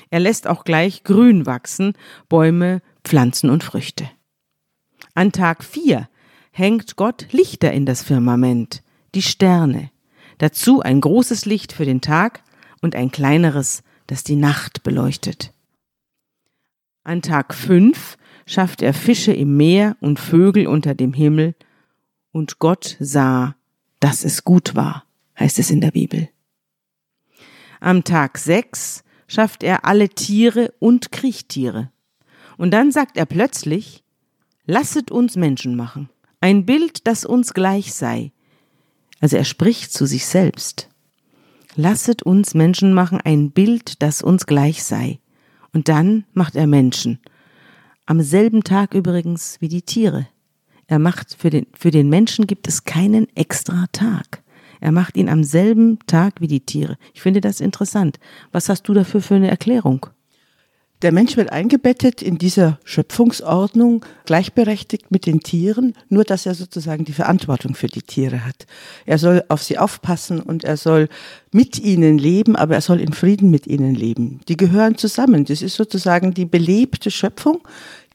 Er 0.09 0.19
lässt 0.19 0.47
auch 0.47 0.65
gleich 0.65 1.05
Grün 1.05 1.45
wachsen, 1.45 1.93
Bäume, 2.27 2.81
Pflanzen 3.05 3.49
und 3.49 3.63
Früchte. 3.63 4.09
An 5.13 5.31
Tag 5.31 5.63
vier 5.63 6.09
hängt 6.51 6.97
Gott 6.97 7.27
Lichter 7.31 7.71
in 7.71 7.85
das 7.85 8.03
Firmament, 8.03 8.83
die 9.15 9.21
Sterne, 9.21 9.91
dazu 10.39 10.81
ein 10.81 10.99
großes 10.99 11.45
Licht 11.45 11.71
für 11.71 11.85
den 11.85 12.01
Tag 12.01 12.43
und 12.81 12.97
ein 12.97 13.13
kleineres, 13.13 13.81
das 14.07 14.25
die 14.25 14.35
Nacht 14.35 14.83
beleuchtet. 14.83 15.52
An 17.03 17.21
Tag 17.21 17.53
fünf 17.53 18.17
schafft 18.45 18.81
er 18.81 18.93
Fische 18.93 19.33
im 19.33 19.57
Meer 19.57 19.97
und 19.99 20.19
Vögel 20.19 20.67
unter 20.67 20.95
dem 20.95 21.13
Himmel, 21.13 21.55
und 22.31 22.57
Gott 22.59 22.97
sah, 22.99 23.55
dass 23.99 24.25
es 24.25 24.43
gut 24.43 24.75
war, 24.75 25.05
heißt 25.39 25.59
es 25.59 25.69
in 25.69 25.81
der 25.81 25.91
Bibel. 25.91 26.29
Am 27.79 28.03
Tag 28.03 28.37
sechs 28.37 29.03
schafft 29.27 29.63
er 29.63 29.85
alle 29.85 30.09
Tiere 30.09 30.73
und 30.79 31.11
Kriechtiere. 31.11 31.91
Und 32.57 32.71
dann 32.71 32.91
sagt 32.91 33.17
er 33.17 33.25
plötzlich, 33.25 34.03
lasset 34.65 35.11
uns 35.11 35.35
Menschen 35.35 35.75
machen, 35.75 36.09
ein 36.39 36.65
Bild, 36.65 37.07
das 37.07 37.25
uns 37.25 37.53
gleich 37.53 37.93
sei. 37.93 38.31
Also 39.19 39.37
er 39.37 39.45
spricht 39.45 39.93
zu 39.93 40.05
sich 40.05 40.25
selbst. 40.25 40.89
Lasset 41.75 42.23
uns 42.23 42.53
Menschen 42.53 42.93
machen, 42.93 43.19
ein 43.21 43.51
Bild, 43.51 44.01
das 44.01 44.21
uns 44.21 44.45
gleich 44.45 44.83
sei. 44.83 45.19
Und 45.73 45.89
dann 45.89 46.25
macht 46.33 46.55
er 46.55 46.67
Menschen. 46.67 47.19
Am 48.05 48.21
selben 48.21 48.63
Tag 48.63 48.93
übrigens 48.93 49.57
wie 49.59 49.69
die 49.69 49.81
Tiere. 49.81 50.27
Er 50.87 50.99
macht 50.99 51.35
für 51.37 51.49
den, 51.49 51.67
für 51.73 51.91
den 51.91 52.09
Menschen 52.09 52.47
gibt 52.47 52.67
es 52.67 52.83
keinen 52.83 53.27
extra 53.35 53.85
Tag. 53.91 54.43
Er 54.79 54.91
macht 54.91 55.17
ihn 55.17 55.29
am 55.29 55.43
selben 55.43 55.97
Tag 56.07 56.41
wie 56.41 56.47
die 56.47 56.59
Tiere. 56.59 56.97
Ich 57.13 57.21
finde 57.21 57.41
das 57.41 57.61
interessant. 57.61 58.19
Was 58.51 58.69
hast 58.69 58.83
du 58.83 58.93
dafür 58.93 59.21
für 59.21 59.35
eine 59.35 59.49
Erklärung? 59.49 60.07
Der 61.03 61.11
Mensch 61.11 61.35
wird 61.35 61.51
eingebettet 61.51 62.21
in 62.21 62.37
dieser 62.37 62.79
Schöpfungsordnung, 62.85 64.05
gleichberechtigt 64.23 65.11
mit 65.11 65.25
den 65.25 65.41
Tieren, 65.41 65.95
nur 66.07 66.23
dass 66.23 66.45
er 66.45 66.55
sozusagen 66.55 67.03
die 67.03 67.11
Verantwortung 67.11 67.75
für 67.75 67.87
die 67.87 68.01
Tiere 68.01 68.45
hat. 68.45 68.65
Er 69.05 69.17
soll 69.17 69.43
auf 69.49 69.61
sie 69.61 69.77
aufpassen 69.77 70.39
und 70.39 70.63
er 70.63 70.77
soll 70.77 71.09
mit 71.51 71.77
ihnen 71.77 72.17
leben, 72.17 72.55
aber 72.55 72.75
er 72.75 72.81
soll 72.81 73.01
in 73.01 73.11
Frieden 73.11 73.51
mit 73.51 73.67
ihnen 73.67 73.95
leben. 73.95 74.39
Die 74.47 74.55
gehören 74.55 74.97
zusammen. 74.97 75.43
Das 75.43 75.61
ist 75.61 75.75
sozusagen 75.75 76.33
die 76.33 76.45
belebte 76.45 77.11
Schöpfung. 77.11 77.59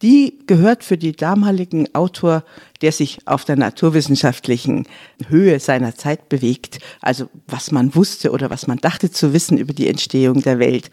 Die 0.00 0.38
gehört 0.47 0.83
für 0.83 0.97
die 0.97 1.12
damaligen 1.12 1.95
Autor, 1.95 2.42
der 2.80 2.92
sich 2.92 3.18
auf 3.26 3.45
der 3.45 3.57
naturwissenschaftlichen 3.57 4.87
Höhe 5.28 5.61
seiner 5.61 5.95
Zeit 5.95 6.30
bewegt, 6.30 6.78
also 7.02 7.28
was 7.49 7.71
man 7.71 7.95
wusste 7.95 8.30
oder 8.30 8.49
was 8.49 8.66
man 8.66 8.78
dachte 8.78 9.11
zu 9.11 9.35
wissen 9.35 9.59
über 9.59 9.75
die 9.75 9.88
Entstehung 9.88 10.40
der 10.40 10.59
Welt 10.59 10.90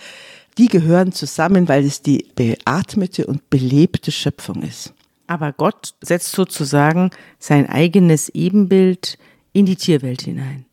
die 0.58 0.68
gehören 0.68 1.12
zusammen, 1.12 1.68
weil 1.68 1.86
es 1.86 2.02
die 2.02 2.28
beatmete 2.36 3.28
und 3.28 3.50
belebte 3.50 4.12
Schöpfung 4.12 4.64
ist. 4.64 4.94
Aber 5.28 5.54
Gott 5.54 5.96
setzt 6.02 6.32
sozusagen 6.32 7.10
sein 7.40 7.68
eigenes 7.68 8.30
Ebenbild 8.30 9.18
in 9.54 9.66
die 9.66 9.76
Tierwelt 9.76 10.22
hinein. 10.22 10.66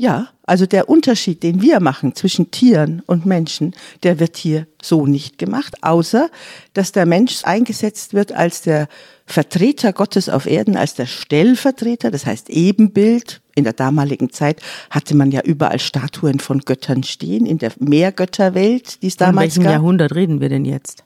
Ja, 0.00 0.28
also 0.44 0.64
der 0.64 0.88
Unterschied, 0.88 1.42
den 1.42 1.60
wir 1.60 1.78
machen 1.78 2.14
zwischen 2.14 2.50
Tieren 2.50 3.02
und 3.04 3.26
Menschen, 3.26 3.74
der 4.02 4.18
wird 4.18 4.38
hier 4.38 4.66
so 4.80 5.04
nicht 5.04 5.36
gemacht, 5.36 5.74
außer 5.82 6.30
dass 6.72 6.92
der 6.92 7.04
Mensch 7.04 7.40
eingesetzt 7.44 8.14
wird 8.14 8.32
als 8.32 8.62
der 8.62 8.88
Vertreter 9.26 9.92
Gottes 9.92 10.30
auf 10.30 10.46
Erden, 10.46 10.78
als 10.78 10.94
der 10.94 11.04
Stellvertreter, 11.04 12.10
das 12.10 12.24
heißt 12.24 12.48
Ebenbild. 12.48 13.42
In 13.54 13.64
der 13.64 13.74
damaligen 13.74 14.30
Zeit 14.30 14.62
hatte 14.88 15.14
man 15.14 15.32
ja 15.32 15.42
überall 15.42 15.78
Statuen 15.78 16.40
von 16.40 16.60
Göttern 16.60 17.02
stehen, 17.02 17.44
in 17.44 17.58
der 17.58 17.72
Mehrgötterwelt, 17.78 19.02
die 19.02 19.08
es 19.08 19.18
damals 19.18 19.34
Von 19.34 19.42
welchem 19.42 19.62
gab. 19.64 19.72
Jahrhundert 19.72 20.14
reden 20.14 20.40
wir 20.40 20.48
denn 20.48 20.64
jetzt? 20.64 21.04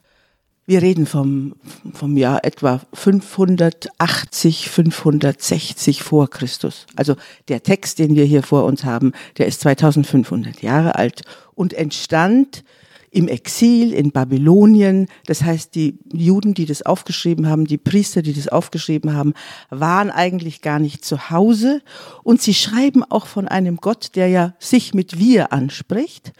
Wir 0.67 0.81
reden 0.81 1.05
vom, 1.05 1.53
vom 1.93 2.17
Jahr 2.17 2.43
etwa 2.43 2.81
580, 2.91 4.67
560 4.71 6.01
vor 6.01 6.27
Christus. 6.27 6.87
Also 6.95 7.15
der 7.49 7.61
Text, 7.61 7.99
den 7.99 8.15
wir 8.15 8.25
hier 8.25 8.41
vor 8.41 8.65
uns 8.65 8.83
haben, 8.83 9.11
der 9.37 9.45
ist 9.45 9.61
2500 9.61 10.63
Jahre 10.63 10.95
alt 10.95 11.21
und 11.53 11.73
entstand 11.73 12.63
im 13.11 13.27
Exil 13.27 13.93
in 13.93 14.11
Babylonien. 14.11 15.07
Das 15.27 15.43
heißt, 15.43 15.75
die 15.75 15.99
Juden, 16.11 16.55
die 16.55 16.65
das 16.65 16.81
aufgeschrieben 16.81 17.47
haben, 17.47 17.65
die 17.65 17.77
Priester, 17.77 18.23
die 18.23 18.33
das 18.33 18.47
aufgeschrieben 18.47 19.13
haben, 19.13 19.33
waren 19.69 20.09
eigentlich 20.09 20.63
gar 20.63 20.79
nicht 20.79 21.05
zu 21.05 21.29
Hause. 21.29 21.83
Und 22.23 22.41
sie 22.41 22.55
schreiben 22.55 23.03
auch 23.03 23.27
von 23.27 23.47
einem 23.47 23.77
Gott, 23.77 24.15
der 24.15 24.29
ja 24.29 24.55
sich 24.57 24.95
mit 24.95 25.19
wir 25.19 25.53
anspricht. 25.53 26.33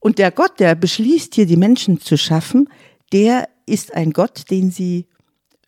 Und 0.00 0.18
der 0.18 0.30
Gott, 0.30 0.60
der 0.60 0.74
beschließt 0.74 1.34
hier 1.34 1.46
die 1.46 1.56
Menschen 1.56 1.98
zu 1.98 2.18
schaffen, 2.18 2.68
der 3.12 3.48
ist 3.66 3.94
ein 3.94 4.12
Gott, 4.12 4.50
den 4.50 4.70
sie 4.70 5.06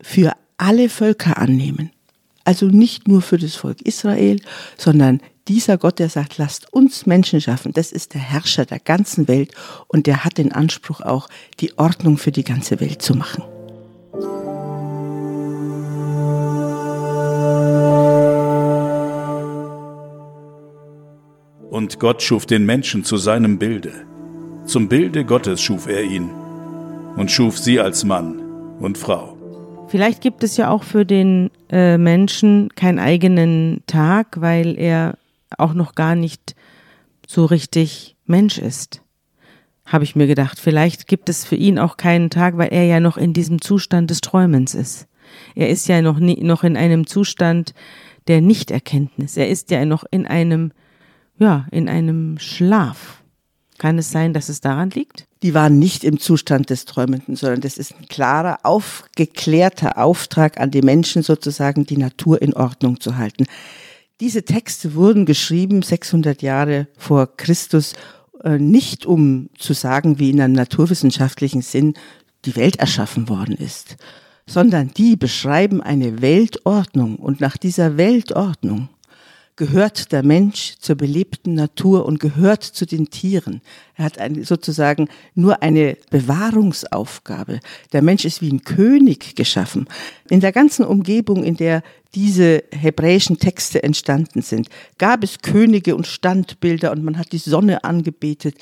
für 0.01 0.33
alle 0.57 0.89
Völker 0.89 1.39
annehmen. 1.39 1.91
Also 2.45 2.67
nicht 2.67 3.09
nur 3.09 3.23
für 3.23 3.39
das 3.39 3.57
Volk 3.57 3.83
Israel, 3.83 4.41
sondern 4.77 5.21
dieser 5.49 5.79
Gott, 5.79 5.99
der 5.99 6.09
sagt, 6.09 6.39
lasst 6.39 6.73
uns 6.73 7.07
Menschen 7.07 7.41
schaffen, 7.41 7.73
das 7.73 7.93
ist 7.93 8.15
der 8.15 8.21
Herrscher 8.21 8.65
der 8.65 8.79
ganzen 8.79 9.29
Welt 9.29 9.53
und 9.89 10.07
der 10.07 10.25
hat 10.25 10.39
den 10.39 10.53
Anspruch 10.53 11.01
auch, 11.01 11.29
die 11.61 11.77
Ordnung 11.79 12.19
für 12.19 12.33
die 12.33 12.45
ganze 12.45 12.81
Welt 12.81 13.03
zu 13.03 13.15
machen. 13.15 13.43
Und 21.71 22.01
Gott 22.01 22.23
schuf 22.23 22.47
den 22.47 22.65
Menschen 22.65 23.05
zu 23.05 23.17
seinem 23.17 23.59
Bilde. 23.59 24.07
Zum 24.65 24.89
Bilde 24.89 25.25
Gottes 25.25 25.61
schuf 25.61 25.87
er 25.87 26.03
ihn 26.03 26.31
und 27.17 27.31
schuf 27.31 27.59
sie 27.59 27.81
als 27.81 28.05
Mann 28.05 28.41
und 28.79 28.99
Frau. 28.99 29.37
Vielleicht 29.89 30.21
gibt 30.21 30.43
es 30.43 30.57
ja 30.57 30.71
auch 30.71 30.83
für 30.83 31.05
den 31.05 31.51
äh, 31.71 31.97
Menschen 31.97 32.71
keinen 32.75 32.99
eigenen 32.99 33.83
Tag, 33.87 34.41
weil 34.41 34.79
er 34.79 35.17
auch 35.57 35.75
noch 35.75 35.95
gar 35.95 36.15
nicht 36.15 36.55
so 37.27 37.45
richtig 37.45 38.17
Mensch 38.27 38.59
ist. 38.59 39.03
Habe 39.85 40.05
ich 40.05 40.17
mir 40.17 40.27
gedacht. 40.27 40.59
Vielleicht 40.59 41.07
gibt 41.07 41.29
es 41.29 41.45
für 41.45 41.55
ihn 41.55 41.79
auch 41.79 41.97
keinen 41.97 42.31
Tag, 42.31 42.57
weil 42.57 42.69
er 42.73 42.85
ja 42.85 42.99
noch 42.99 43.17
in 43.17 43.33
diesem 43.33 43.61
Zustand 43.61 44.11
des 44.11 44.21
Träumens 44.21 44.75
ist. 44.75 45.07
Er 45.55 45.69
ist 45.69 45.87
ja 45.89 46.03
noch, 46.03 46.19
nie, 46.19 46.43
noch 46.43 46.65
in 46.65 46.77
einem 46.77 47.07
Zustand 47.07 47.73
der 48.27 48.41
Nichterkenntnis. 48.41 49.37
Er 49.37 49.49
ist 49.49 49.71
ja 49.71 49.85
noch 49.85 50.05
in 50.11 50.27
einem, 50.27 50.73
ja, 51.39 51.67
in 51.71 51.89
einem 51.89 52.39
Schlaf. 52.39 53.23
Kann 53.79 53.99
es 53.99 54.11
sein, 54.11 54.33
dass 54.33 54.49
es 54.49 54.61
daran 54.61 54.91
liegt? 54.91 55.29
Die 55.47 55.55
waren 55.55 55.79
nicht 55.79 56.03
im 56.03 56.19
Zustand 56.19 56.71
des 56.71 56.87
Träumenden, 56.87 57.37
sondern 57.37 57.61
das 57.61 57.79
ist 57.79 57.95
ein 57.97 58.09
klarer, 58.09 58.59
aufgeklärter 58.65 59.97
Auftrag 59.97 60.59
an 60.59 60.73
die 60.73 60.83
Menschen 60.83 61.23
sozusagen, 61.23 61.87
die 61.87 61.99
Natur 61.99 62.43
in 62.43 62.53
Ordnung 62.53 62.99
zu 62.99 63.17
halten. 63.17 63.47
Diese 64.19 64.43
Texte 64.43 64.97
wurden 64.97 65.25
geschrieben 65.25 65.83
600 65.83 66.43
Jahre 66.43 66.89
vor 66.99 67.37
Christus, 67.37 67.93
äh, 68.43 68.59
nicht 68.59 69.07
um 69.07 69.49
zu 69.57 69.73
sagen, 69.73 70.19
wie 70.19 70.31
in 70.31 70.41
einem 70.41 70.55
naturwissenschaftlichen 70.55 71.63
Sinn 71.63 71.95
die 72.45 72.57
Welt 72.57 72.81
erschaffen 72.81 73.29
worden 73.29 73.55
ist, 73.55 73.99
sondern 74.49 74.91
die 74.97 75.15
beschreiben 75.15 75.81
eine 75.81 76.23
Weltordnung 76.23 77.15
und 77.15 77.41
nach 77.41 77.57
dieser 77.57 77.97
Weltordnung 77.97 78.89
gehört 79.57 80.13
der 80.13 80.23
Mensch 80.23 80.75
zur 80.79 80.97
belebten 80.97 81.55
Natur 81.55 82.05
und 82.05 82.21
gehört 82.21 82.63
zu 82.63 82.87
den 82.87 83.09
Tieren. 83.11 83.63
Er 83.95 84.05
hat 84.05 84.19
eine, 84.19 84.45
sozusagen 84.45 85.09
nur 85.35 85.63
eine 85.63 85.97
Bewahrungsaufgabe. 86.11 87.61
Der 87.93 88.03
Mensch 88.03 88.27
ist 88.27 88.43
wie 88.43 88.53
ein 88.53 88.65
König 88.65 89.35
geschaffen. 89.35 89.89
In 90.29 90.41
der 90.41 90.53
ganzen 90.53 90.85
Umgebung, 90.85 91.43
in 91.43 91.57
der 91.57 91.83
diese 92.15 92.65
hebräischen 92.71 93.39
Texte 93.39 93.83
entstanden 93.83 94.43
sind, 94.43 94.69
gab 94.99 95.25
es 95.25 95.41
Könige 95.41 95.97
und 95.97 96.07
Standbilder 96.07 96.93
und 96.93 97.03
man 97.03 97.19
hat 97.19 97.33
die 97.33 97.39
Sonne 97.39 97.83
angebetet. 97.85 98.57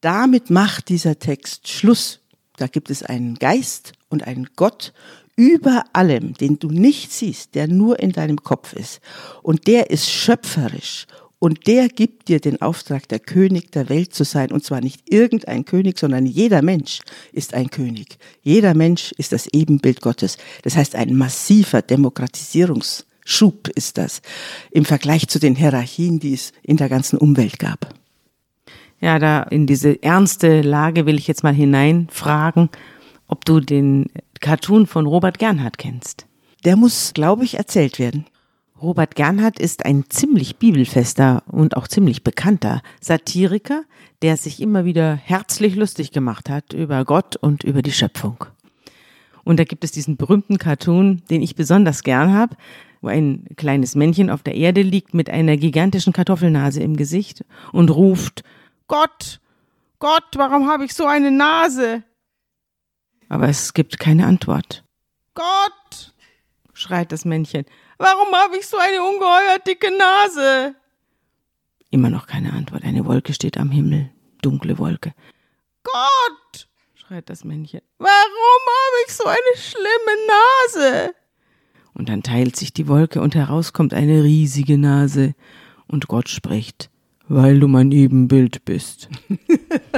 Damit 0.00 0.50
macht 0.50 0.88
dieser 0.88 1.18
Text 1.18 1.68
Schluss. 1.68 2.20
Da 2.56 2.66
gibt 2.66 2.90
es 2.90 3.02
einen 3.02 3.34
Geist 3.34 3.92
und 4.08 4.26
einen 4.26 4.48
Gott 4.56 4.92
über 5.38 5.84
allem, 5.92 6.34
den 6.34 6.58
du 6.58 6.68
nicht 6.68 7.12
siehst, 7.12 7.54
der 7.54 7.68
nur 7.68 8.00
in 8.00 8.10
deinem 8.10 8.42
Kopf 8.42 8.72
ist. 8.72 9.00
Und 9.40 9.68
der 9.68 9.90
ist 9.90 10.10
schöpferisch. 10.10 11.06
Und 11.38 11.68
der 11.68 11.88
gibt 11.88 12.26
dir 12.26 12.40
den 12.40 12.60
Auftrag, 12.60 13.08
der 13.08 13.20
König 13.20 13.70
der 13.70 13.88
Welt 13.88 14.12
zu 14.12 14.24
sein. 14.24 14.50
Und 14.50 14.64
zwar 14.64 14.80
nicht 14.80 15.12
irgendein 15.12 15.64
König, 15.64 15.96
sondern 15.96 16.26
jeder 16.26 16.60
Mensch 16.60 16.98
ist 17.32 17.54
ein 17.54 17.70
König. 17.70 18.18
Jeder 18.42 18.74
Mensch 18.74 19.12
ist 19.12 19.30
das 19.30 19.46
Ebenbild 19.46 20.00
Gottes. 20.00 20.38
Das 20.62 20.74
heißt, 20.76 20.96
ein 20.96 21.14
massiver 21.14 21.82
Demokratisierungsschub 21.82 23.68
ist 23.76 23.96
das 23.96 24.20
im 24.72 24.84
Vergleich 24.84 25.28
zu 25.28 25.38
den 25.38 25.54
Hierarchien, 25.54 26.18
die 26.18 26.34
es 26.34 26.52
in 26.64 26.78
der 26.78 26.88
ganzen 26.88 27.16
Umwelt 27.16 27.60
gab. 27.60 27.94
Ja, 29.00 29.20
da 29.20 29.44
in 29.44 29.68
diese 29.68 30.02
ernste 30.02 30.62
Lage 30.62 31.06
will 31.06 31.16
ich 31.16 31.28
jetzt 31.28 31.44
mal 31.44 31.54
hineinfragen, 31.54 32.70
ob 33.28 33.44
du 33.44 33.60
den 33.60 34.06
Cartoon 34.40 34.86
von 34.86 35.06
Robert 35.06 35.38
Gernhardt 35.38 35.78
kennst. 35.78 36.26
Der 36.64 36.76
muss, 36.76 37.12
glaube 37.14 37.44
ich, 37.44 37.56
erzählt 37.56 37.98
werden. 37.98 38.26
Robert 38.80 39.16
Gernhardt 39.16 39.58
ist 39.58 39.84
ein 39.84 40.04
ziemlich 40.08 40.56
bibelfester 40.56 41.42
und 41.46 41.76
auch 41.76 41.88
ziemlich 41.88 42.22
bekannter 42.22 42.80
Satiriker, 43.00 43.82
der 44.22 44.36
sich 44.36 44.60
immer 44.60 44.84
wieder 44.84 45.16
herzlich 45.16 45.74
lustig 45.74 46.12
gemacht 46.12 46.48
hat 46.48 46.72
über 46.72 47.04
Gott 47.04 47.36
und 47.36 47.64
über 47.64 47.82
die 47.82 47.92
Schöpfung. 47.92 48.44
Und 49.44 49.58
da 49.58 49.64
gibt 49.64 49.82
es 49.82 49.92
diesen 49.92 50.16
berühmten 50.16 50.58
Cartoon, 50.58 51.22
den 51.30 51.42
ich 51.42 51.56
besonders 51.56 52.02
gern 52.02 52.32
habe, 52.32 52.56
wo 53.00 53.08
ein 53.08 53.46
kleines 53.56 53.94
Männchen 53.94 54.30
auf 54.30 54.42
der 54.42 54.54
Erde 54.54 54.82
liegt 54.82 55.14
mit 55.14 55.30
einer 55.30 55.56
gigantischen 55.56 56.12
Kartoffelnase 56.12 56.80
im 56.80 56.96
Gesicht 56.96 57.44
und 57.72 57.90
ruft, 57.90 58.44
Gott, 58.88 59.40
Gott, 59.98 60.28
warum 60.36 60.68
habe 60.68 60.84
ich 60.84 60.94
so 60.94 61.06
eine 61.06 61.30
Nase? 61.30 62.02
Aber 63.28 63.48
es 63.48 63.74
gibt 63.74 63.98
keine 63.98 64.26
Antwort. 64.26 64.84
Gott, 65.34 66.14
schreit 66.72 67.12
das 67.12 67.24
Männchen, 67.24 67.64
warum 67.98 68.32
habe 68.34 68.56
ich 68.56 68.66
so 68.66 68.76
eine 68.78 69.02
ungeheuer 69.02 69.58
dicke 69.66 69.90
Nase? 69.96 70.74
Immer 71.90 72.10
noch 72.10 72.26
keine 72.26 72.52
Antwort. 72.52 72.84
Eine 72.84 73.04
Wolke 73.06 73.32
steht 73.32 73.58
am 73.58 73.70
Himmel, 73.70 74.10
dunkle 74.42 74.78
Wolke. 74.78 75.14
Gott, 75.84 76.68
schreit 76.94 77.30
das 77.30 77.44
Männchen, 77.44 77.80
warum 77.98 78.08
habe 78.08 78.96
ich 79.06 79.14
so 79.14 79.24
eine 79.24 79.56
schlimme 79.56 80.16
Nase? 80.26 81.14
Und 81.94 82.08
dann 82.08 82.22
teilt 82.22 82.56
sich 82.56 82.72
die 82.72 82.88
Wolke 82.88 83.20
und 83.20 83.34
heraus 83.34 83.72
kommt 83.72 83.92
eine 83.92 84.22
riesige 84.22 84.78
Nase. 84.78 85.34
Und 85.86 86.06
Gott 86.06 86.28
spricht, 86.28 86.90
weil 87.26 87.58
du 87.58 87.66
mein 87.66 87.90
Ebenbild 87.90 88.64
bist. 88.64 89.08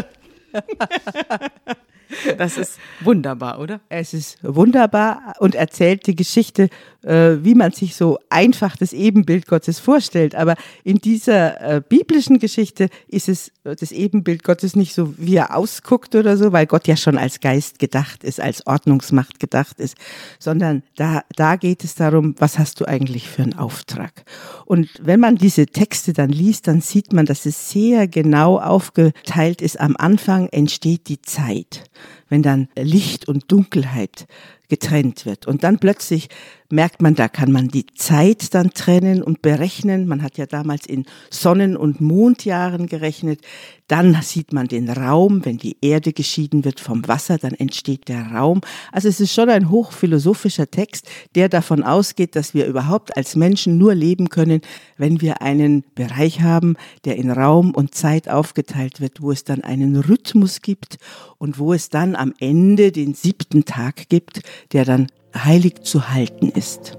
Das 2.39 2.57
ist 2.57 2.79
wunderbar, 3.01 3.61
oder? 3.61 3.81
Es 3.89 4.15
ist 4.15 4.39
wunderbar 4.43 5.35
und 5.39 5.55
erzählt 5.55 6.07
die 6.07 6.17
Geschichte, 6.17 6.69
äh, 7.03 7.37
wie 7.43 7.55
man 7.55 7.73
sich 7.73 7.95
so 7.97 8.19
einfach 8.29 8.77
das 8.77 8.93
Ebenbild 8.93 9.47
Gottes 9.47 9.79
vorstellt. 9.79 10.35
Aber 10.35 10.55
in 10.85 10.97
dieser 10.99 11.61
äh, 11.61 11.83
biblischen 11.87 12.39
Geschichte 12.39 12.89
ist 13.09 13.29
es 13.29 13.53
äh, 13.65 13.77
das 13.77 13.93
Ebenbild 13.93 14.45
Gottes 14.45 14.77
nicht 14.77 14.95
so, 14.95 15.15
wie 15.19 15.37
er 15.37 15.57
ausguckt 15.57 16.15
oder 16.15 16.37
so, 16.37 16.53
weil 16.53 16.67
Gott 16.67 16.87
ja 16.87 16.97
schon 16.97 17.19
als 17.19 17.41
Geist 17.41 17.79
gedacht 17.79 18.25
ist, 18.25 18.41
als 18.41 18.67
Ordnungsmacht 18.67 19.41
gedacht 19.41 19.81
ist, 19.81 19.97
sondern 20.39 20.83
da, 20.97 21.23
da 21.37 21.57
geht 21.57 21.85
es 21.85 21.95
darum, 21.95 22.35
was 22.39 22.59
hast 22.59 22.81
du 22.81 22.87
eigentlich 22.87 23.29
für 23.29 23.43
einen 23.43 23.59
Auftrag? 23.59 24.25
Und 24.67 24.89
wenn 25.03 25.21
man 25.21 25.37
diese 25.37 25.67
Texte 25.67 26.13
dann 26.13 26.31
liest, 26.31 26.67
dann 26.67 26.81
sieht 26.81 27.13
man, 27.13 27.27
dass 27.27 27.47
es 27.47 27.71
sehr 27.71 28.09
genau 28.09 28.59
aufgeteilt 28.59 29.63
ist. 29.63 29.81
Am 29.81 29.97
Anfang 29.97 30.49
entsteht 30.49 31.09
die 31.09 31.23
Zeit 31.23 31.85
wenn 32.31 32.43
dann 32.43 32.69
Licht 32.77 33.29
und 33.29 33.53
Dunkelheit 33.53 34.27
getrennt 34.71 35.27
wird. 35.27 35.47
Und 35.47 35.63
dann 35.63 35.79
plötzlich 35.79 36.31
merkt 36.71 37.03
man, 37.03 37.15
da 37.15 37.29
kann 37.29 37.53
man 37.53 37.69
die 37.69 37.87
Zeit 37.97 38.55
dann 38.55 38.71
trennen 38.71 39.23
und 39.23 39.43
berechnen. 39.43 40.07
Man 40.07 40.23
hat 40.23 40.39
ja 40.39 40.47
damals 40.47 40.87
in 40.87 41.05
Sonnen- 41.31 41.77
und 41.77 42.01
Mondjahren 42.01 42.87
gerechnet. 42.87 43.41
Dann 43.89 44.17
sieht 44.23 44.53
man 44.53 44.69
den 44.69 44.89
Raum, 44.89 45.45
wenn 45.45 45.59
die 45.59 45.77
Erde 45.81 46.13
geschieden 46.13 46.65
wird 46.65 46.79
vom 46.79 47.07
Wasser, 47.09 47.39
dann 47.39 47.55
entsteht 47.55 48.09
der 48.09 48.23
Raum. 48.27 48.61
Also 48.93 49.09
es 49.09 49.19
ist 49.19 49.35
schon 49.35 49.51
ein 49.51 49.69
hochphilosophischer 49.69 50.71
Text, 50.71 51.09
der 51.35 51.49
davon 51.49 51.83
ausgeht, 51.83 52.37
dass 52.37 52.55
wir 52.55 52.67
überhaupt 52.67 53.17
als 53.17 53.35
Menschen 53.35 53.79
nur 53.79 53.97
leben 53.97 54.29
können, 54.29 54.61
wenn 54.97 55.21
wir 55.21 55.43
einen 55.43 55.83
Bereich 55.97 56.41
haben, 56.41 56.77
der 57.05 57.17
in 57.17 57.33
Raum 57.33 57.75
und 57.75 57.97
Zeit 57.97 58.29
aufgeteilt 58.29 59.01
wird, 59.01 59.21
wo 59.21 59.33
es 59.33 59.43
dann 59.43 59.63
einen 59.63 59.97
Rhythmus 59.97 60.63
gibt 60.63 60.99
und 61.39 61.59
wo 61.59 61.73
es 61.73 61.89
dann 61.89 62.15
am 62.15 62.33
Ende 62.39 62.93
den 62.93 63.15
siebten 63.15 63.65
Tag 63.65 64.09
gibt, 64.09 64.43
der 64.73 64.85
dann 64.85 65.07
heilig 65.35 65.83
zu 65.83 66.11
halten 66.11 66.49
ist. 66.49 66.97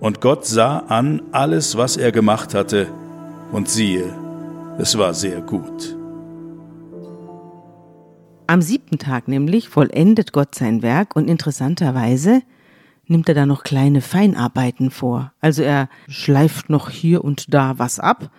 Und 0.00 0.20
Gott 0.22 0.46
sah 0.46 0.78
an 0.78 1.22
alles, 1.30 1.76
was 1.76 1.96
er 1.96 2.10
gemacht 2.10 2.54
hatte, 2.54 2.88
und 3.52 3.68
siehe, 3.68 4.14
es 4.78 4.96
war 4.96 5.12
sehr 5.12 5.40
gut. 5.40 5.96
Am 8.46 8.62
siebten 8.62 8.98
Tag 8.98 9.28
nämlich 9.28 9.68
vollendet 9.68 10.32
Gott 10.32 10.54
sein 10.54 10.82
Werk 10.82 11.14
und 11.14 11.28
interessanterweise 11.28 12.42
nimmt 13.10 13.28
er 13.28 13.34
da 13.34 13.46
noch 13.46 13.62
kleine 13.64 14.00
Feinarbeiten 14.00 14.90
vor. 14.90 15.32
Also 15.40 15.62
er 15.62 15.88
schleift 16.08 16.70
noch 16.70 16.88
hier 16.90 17.24
und 17.24 17.52
da 17.52 17.78
was 17.78 17.98
ab 17.98 18.30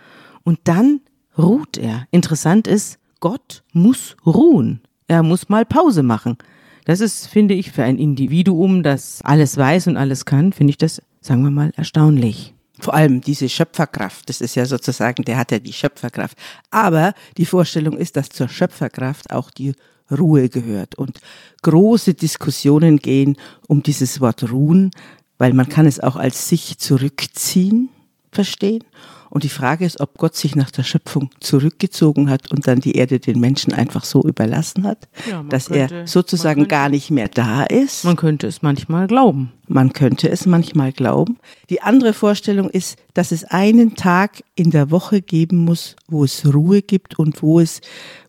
und 0.43 0.59
dann 0.63 1.01
ruht 1.37 1.77
er. 1.77 2.07
Interessant 2.11 2.67
ist, 2.67 2.97
Gott 3.19 3.63
muss 3.73 4.15
ruhen. 4.25 4.81
Er 5.07 5.23
muss 5.23 5.49
mal 5.49 5.65
Pause 5.65 6.03
machen. 6.03 6.37
Das 6.85 6.99
ist, 6.99 7.27
finde 7.27 7.53
ich, 7.53 7.71
für 7.71 7.83
ein 7.83 7.97
Individuum, 7.97 8.81
das 8.81 9.21
alles 9.23 9.57
weiß 9.57 9.87
und 9.87 9.97
alles 9.97 10.25
kann, 10.25 10.51
finde 10.53 10.71
ich 10.71 10.77
das, 10.77 11.01
sagen 11.19 11.43
wir 11.43 11.51
mal, 11.51 11.71
erstaunlich. 11.75 12.55
Vor 12.79 12.95
allem 12.95 13.21
diese 13.21 13.47
Schöpferkraft, 13.47 14.27
das 14.29 14.41
ist 14.41 14.55
ja 14.55 14.65
sozusagen, 14.65 15.23
der 15.23 15.37
hat 15.37 15.51
ja 15.51 15.59
die 15.59 15.73
Schöpferkraft. 15.73 16.35
Aber 16.71 17.13
die 17.37 17.45
Vorstellung 17.45 17.95
ist, 17.95 18.17
dass 18.17 18.29
zur 18.29 18.49
Schöpferkraft 18.49 19.31
auch 19.31 19.51
die 19.51 19.73
Ruhe 20.11 20.49
gehört. 20.49 20.95
Und 20.95 21.19
große 21.61 22.13
Diskussionen 22.13 22.97
gehen 22.97 23.37
um 23.67 23.83
dieses 23.83 24.21
Wort 24.21 24.51
ruhen, 24.51 24.91
weil 25.37 25.53
man 25.53 25.69
kann 25.69 25.85
es 25.85 25.99
auch 25.99 26.15
als 26.15 26.49
sich 26.49 26.77
zurückziehen 26.77 27.89
verstehen 28.31 28.83
und 29.31 29.45
die 29.45 29.49
Frage 29.49 29.85
ist, 29.85 30.01
ob 30.01 30.17
Gott 30.17 30.35
sich 30.35 30.57
nach 30.57 30.71
der 30.71 30.83
Schöpfung 30.83 31.29
zurückgezogen 31.39 32.29
hat 32.29 32.51
und 32.51 32.67
dann 32.67 32.81
die 32.81 32.97
Erde 32.97 33.17
den 33.21 33.39
Menschen 33.39 33.71
einfach 33.71 34.03
so 34.03 34.21
überlassen 34.23 34.83
hat, 34.83 35.07
ja, 35.29 35.41
dass 35.43 35.67
könnte, 35.67 35.95
er 35.95 36.07
sozusagen 36.07 36.63
könnte, 36.63 36.75
gar 36.75 36.89
nicht 36.89 37.11
mehr 37.11 37.29
da 37.29 37.63
ist. 37.63 38.03
Man 38.03 38.17
könnte 38.17 38.47
es 38.47 38.61
manchmal 38.61 39.07
glauben. 39.07 39.53
Man 39.69 39.93
könnte 39.93 40.29
es 40.29 40.45
manchmal 40.45 40.91
glauben. 40.91 41.37
Die 41.69 41.81
andere 41.81 42.11
Vorstellung 42.11 42.69
ist, 42.69 42.99
dass 43.13 43.31
es 43.31 43.45
einen 43.45 43.95
Tag 43.95 44.43
in 44.55 44.69
der 44.69 44.91
Woche 44.91 45.21
geben 45.21 45.59
muss, 45.59 45.95
wo 46.09 46.25
es 46.25 46.53
Ruhe 46.53 46.81
gibt 46.81 47.17
und 47.17 47.41
wo 47.41 47.61
es, 47.61 47.79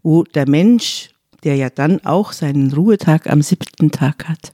wo 0.04 0.22
der 0.22 0.48
Mensch, 0.48 1.10
der 1.44 1.56
ja 1.56 1.70
dann 1.70 2.04
auch 2.04 2.32
seinen 2.32 2.72
Ruhetag 2.72 3.28
am 3.28 3.42
siebten 3.42 3.90
Tag 3.90 4.28
hat, 4.28 4.52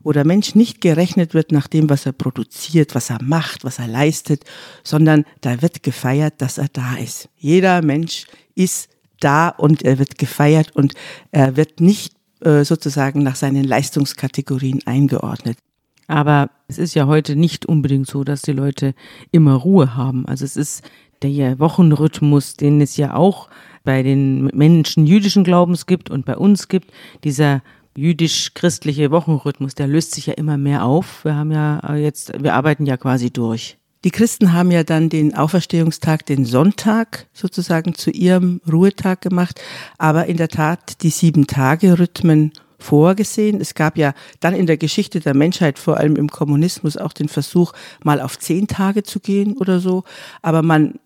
wo 0.00 0.12
der 0.12 0.26
Mensch 0.26 0.54
nicht 0.54 0.80
gerechnet 0.80 1.34
wird 1.34 1.52
nach 1.52 1.66
dem, 1.66 1.90
was 1.90 2.06
er 2.06 2.12
produziert, 2.12 2.94
was 2.94 3.10
er 3.10 3.22
macht, 3.22 3.64
was 3.64 3.78
er 3.78 3.88
leistet, 3.88 4.44
sondern 4.82 5.24
da 5.42 5.60
wird 5.62 5.82
gefeiert, 5.82 6.34
dass 6.38 6.58
er 6.58 6.68
da 6.72 6.96
ist. 6.96 7.28
Jeder 7.36 7.82
Mensch 7.82 8.26
ist 8.54 8.88
da 9.20 9.48
und 9.48 9.82
er 9.82 9.98
wird 9.98 10.16
gefeiert 10.18 10.74
und 10.74 10.94
er 11.30 11.56
wird 11.56 11.80
nicht 11.80 12.14
äh, 12.40 12.64
sozusagen 12.64 13.22
nach 13.22 13.36
seinen 13.36 13.64
Leistungskategorien 13.64 14.80
eingeordnet. 14.86 15.58
Aber 16.06 16.50
es 16.66 16.78
ist 16.78 16.94
ja 16.94 17.06
heute 17.06 17.36
nicht 17.36 17.66
unbedingt 17.66 18.06
so, 18.06 18.24
dass 18.24 18.42
die 18.42 18.52
Leute 18.52 18.94
immer 19.30 19.54
Ruhe 19.54 19.94
haben. 19.94 20.26
Also 20.26 20.44
es 20.44 20.56
ist 20.56 20.82
der 21.22 21.58
Wochenrhythmus, 21.58 22.56
den 22.56 22.80
es 22.80 22.96
ja 22.96 23.14
auch 23.14 23.48
bei 23.84 24.02
den 24.02 24.46
Menschen 24.46 25.06
jüdischen 25.06 25.44
Glaubens 25.44 25.86
gibt 25.86 26.10
und 26.10 26.24
bei 26.24 26.36
uns 26.36 26.68
gibt, 26.68 26.90
dieser 27.24 27.62
jüdisch-christliche 27.96 29.10
Wochenrhythmus, 29.10 29.74
der 29.74 29.86
löst 29.86 30.12
sich 30.12 30.26
ja 30.26 30.34
immer 30.34 30.56
mehr 30.56 30.84
auf. 30.84 31.24
Wir 31.24 31.34
haben 31.34 31.52
ja 31.52 31.80
äh, 31.88 32.02
jetzt, 32.02 32.32
wir 32.42 32.54
arbeiten 32.54 32.86
ja 32.86 32.96
quasi 32.96 33.30
durch. 33.30 33.78
Die 34.04 34.10
Christen 34.10 34.54
haben 34.54 34.70
ja 34.70 34.82
dann 34.82 35.10
den 35.10 35.34
Auferstehungstag, 35.34 36.24
den 36.24 36.46
Sonntag 36.46 37.26
sozusagen 37.34 37.94
zu 37.94 38.10
ihrem 38.10 38.62
Ruhetag 38.70 39.20
gemacht, 39.20 39.60
aber 39.98 40.26
in 40.26 40.38
der 40.38 40.48
Tat 40.48 41.02
die 41.02 41.10
sieben 41.10 41.46
Tage 41.46 41.98
Rhythmen 41.98 42.52
vorgesehen. 42.78 43.60
Es 43.60 43.74
gab 43.74 43.98
ja 43.98 44.14
dann 44.40 44.54
in 44.54 44.66
der 44.66 44.78
Geschichte 44.78 45.20
der 45.20 45.34
Menschheit, 45.34 45.78
vor 45.78 45.98
allem 45.98 46.16
im 46.16 46.30
Kommunismus, 46.30 46.96
auch 46.96 47.12
den 47.12 47.28
Versuch, 47.28 47.74
mal 48.02 48.22
auf 48.22 48.38
zehn 48.38 48.66
Tage 48.66 49.02
zu 49.02 49.20
gehen 49.20 49.58
oder 49.58 49.80
so. 49.80 50.04
Aber 50.40 50.62
man 50.62 50.98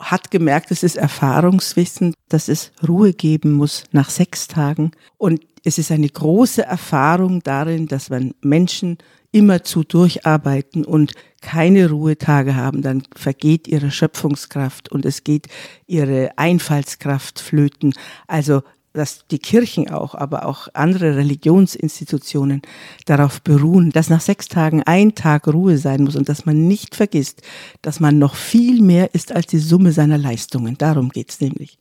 hat 0.00 0.30
gemerkt, 0.30 0.70
es 0.70 0.82
ist 0.82 0.96
Erfahrungswissen, 0.96 2.14
dass 2.28 2.48
es 2.48 2.72
Ruhe 2.86 3.12
geben 3.12 3.52
muss 3.52 3.84
nach 3.90 4.10
sechs 4.10 4.46
Tagen. 4.46 4.92
Und 5.16 5.40
es 5.64 5.78
ist 5.78 5.90
eine 5.90 6.08
große 6.08 6.62
Erfahrung 6.62 7.42
darin, 7.42 7.88
dass 7.88 8.10
wenn 8.10 8.34
Menschen 8.40 8.98
immerzu 9.32 9.84
durcharbeiten 9.84 10.84
und 10.84 11.12
keine 11.42 11.90
Ruhetage 11.90 12.56
haben, 12.56 12.82
dann 12.82 13.02
vergeht 13.14 13.68
ihre 13.68 13.90
Schöpfungskraft 13.90 14.90
und 14.90 15.04
es 15.04 15.24
geht 15.24 15.48
ihre 15.86 16.30
Einfallskraft 16.36 17.38
flöten. 17.38 17.92
Also 18.26 18.62
dass 18.98 19.24
die 19.30 19.38
Kirchen 19.38 19.90
auch, 19.90 20.14
aber 20.14 20.44
auch 20.44 20.68
andere 20.74 21.16
Religionsinstitutionen 21.16 22.62
darauf 23.06 23.40
beruhen, 23.42 23.90
dass 23.90 24.10
nach 24.10 24.20
sechs 24.20 24.48
Tagen 24.48 24.82
ein 24.82 25.14
Tag 25.14 25.46
Ruhe 25.46 25.78
sein 25.78 26.02
muss 26.02 26.16
und 26.16 26.28
dass 26.28 26.46
man 26.46 26.66
nicht 26.66 26.96
vergisst, 26.96 27.42
dass 27.80 28.00
man 28.00 28.18
noch 28.18 28.34
viel 28.34 28.82
mehr 28.82 29.14
ist 29.14 29.32
als 29.32 29.46
die 29.46 29.58
Summe 29.58 29.92
seiner 29.92 30.18
Leistungen. 30.18 30.76
Darum 30.76 31.10
geht's 31.10 31.40
nämlich. 31.40 31.78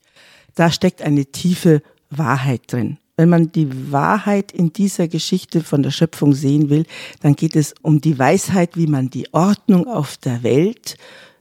Da 0.55 0.71
steckt 0.71 1.01
eine 1.01 1.25
tiefe 1.25 1.81
Wahrheit 2.09 2.71
drin. 2.71 2.97
Wenn 3.15 3.29
man 3.29 3.51
die 3.51 3.91
Wahrheit 3.91 4.51
in 4.51 4.71
dieser 4.71 5.07
Geschichte 5.07 5.61
von 5.61 5.81
der 5.81 5.91
Schöpfung 5.91 6.33
sehen 6.33 6.69
will, 6.69 6.85
dann 7.21 7.35
geht 7.35 7.55
es 7.55 7.73
um 7.81 7.99
die 7.99 8.19
Weisheit, 8.19 8.77
wie 8.77 8.87
man 8.87 9.09
die 9.09 9.33
Ordnung 9.33 9.87
auf 9.87 10.17
der 10.17 10.43
Welt 10.43 10.97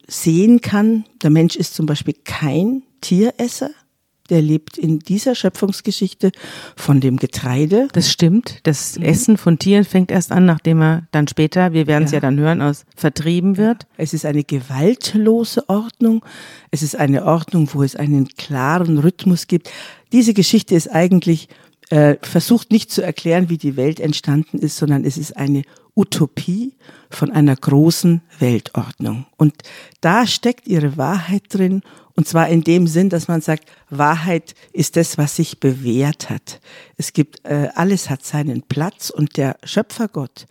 sehen 0.07 0.62
kann. 0.62 1.05
Der 1.23 1.29
Mensch 1.29 1.55
ist 1.55 1.75
zum 1.75 1.85
Beispiel 1.85 2.15
kein 2.25 2.83
Tieresser 3.03 3.71
der 4.27 4.43
lebt 4.43 4.79
in 4.79 4.99
dieser 4.99 5.35
Schöpfungsgeschichte 5.35 6.33
von 6.77 7.01
dem 7.01 7.17
Getreide. 7.17 7.89
Das 7.93 8.11
stimmt. 8.11 8.61
Das 8.65 8.99
mhm. 8.99 9.05
Essen 9.05 9.37
von 9.37 9.59
Tieren 9.59 9.85
fängt 9.85 10.11
erst 10.11 10.33
an, 10.33 10.47
nachdem 10.47 10.83
er 10.83 11.07
dann 11.12 11.29
später, 11.29 11.73
wir 11.73 11.87
werden 11.87 12.05
es 12.05 12.11
ja. 12.11 12.17
ja. 12.17 12.21
dann 12.21 12.39
hören, 12.39 12.62
aus 12.62 12.85
vertrieben 12.97 13.57
wird. 13.57 13.87
Es 13.97 14.15
ist 14.15 14.27
eine 14.27 14.45
gewaltlose 14.45 15.69
Ordnung. 15.69 16.25
Es 16.71 16.83
ist 16.83 16.97
eine 16.97 17.25
Ordnung, 17.25 17.69
wo 17.73 17.83
es 17.83 17.97
einen 17.97 18.29
klaren 18.29 18.99
Rhythmus 18.99 19.47
gibt. 19.47 19.71
Diese 20.12 20.35
Geschichte 20.35 20.75
ist 20.75 20.89
eigentlich 20.89 21.49
äh, 21.90 22.16
versucht 22.22 22.70
nicht 22.70 22.90
zu 22.90 23.03
erklären, 23.03 23.49
wie 23.49 23.59
die 23.59 23.77
Welt 23.77 24.01
entstanden 24.01 24.59
ist, 24.59 24.77
sondern 24.77 25.05
es 25.05 25.16
ist 25.16 25.37
eine 25.37 25.62
Utopie 25.94 26.75
von 27.11 27.31
einer 27.31 27.57
großen 27.57 28.20
Weltordnung. 28.38 29.27
Und 29.37 29.55
da 30.01 30.27
steckt 30.27 30.68
ihre 30.68 30.96
Wahrheit 30.96 31.44
drin 31.49 31.83
und 32.16 32.27
zwar 32.27 32.49
in 32.49 32.64
dem 32.64 32.87
Sinn, 32.87 33.11
dass 33.11 33.29
man 33.29 33.42
sagt, 33.42 33.68
Wahrheit 33.90 34.55
ist 34.72 34.96
das, 34.96 35.18
was 35.18 35.37
sich 35.37 35.61
bewährt 35.61 36.31
hat. 36.31 36.61
Es 36.96 37.12
gibt, 37.12 37.44
äh, 37.44 37.68
alles 37.75 38.09
hat 38.09 38.25
seinen 38.25 38.62
Platz 38.62 39.11
und 39.11 39.37
der 39.37 39.59
Schöpfergott, 39.62 40.46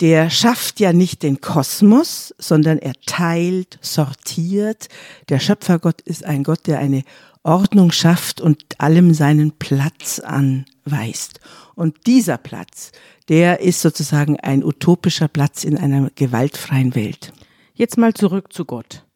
der 0.00 0.30
schafft 0.30 0.80
ja 0.80 0.94
nicht 0.94 1.22
den 1.22 1.42
Kosmos, 1.42 2.34
sondern 2.38 2.78
er 2.78 2.94
teilt, 3.04 3.78
sortiert. 3.82 4.88
Der 5.28 5.38
Schöpfergott 5.38 6.00
ist 6.00 6.24
ein 6.24 6.42
Gott, 6.42 6.66
der 6.66 6.78
eine 6.78 7.04
Ordnung 7.42 7.90
schafft 7.90 8.40
und 8.40 8.62
allem 8.78 9.14
seinen 9.14 9.52
Platz 9.52 10.18
anweist. 10.18 11.40
Und 11.74 12.06
dieser 12.06 12.36
Platz, 12.36 12.92
der 13.28 13.60
ist 13.60 13.80
sozusagen 13.80 14.38
ein 14.38 14.62
utopischer 14.62 15.28
Platz 15.28 15.64
in 15.64 15.78
einer 15.78 16.10
gewaltfreien 16.14 16.94
Welt. 16.94 17.32
Jetzt 17.74 17.96
mal 17.96 18.12
zurück 18.12 18.52
zu 18.52 18.64
Gott. 18.64 19.06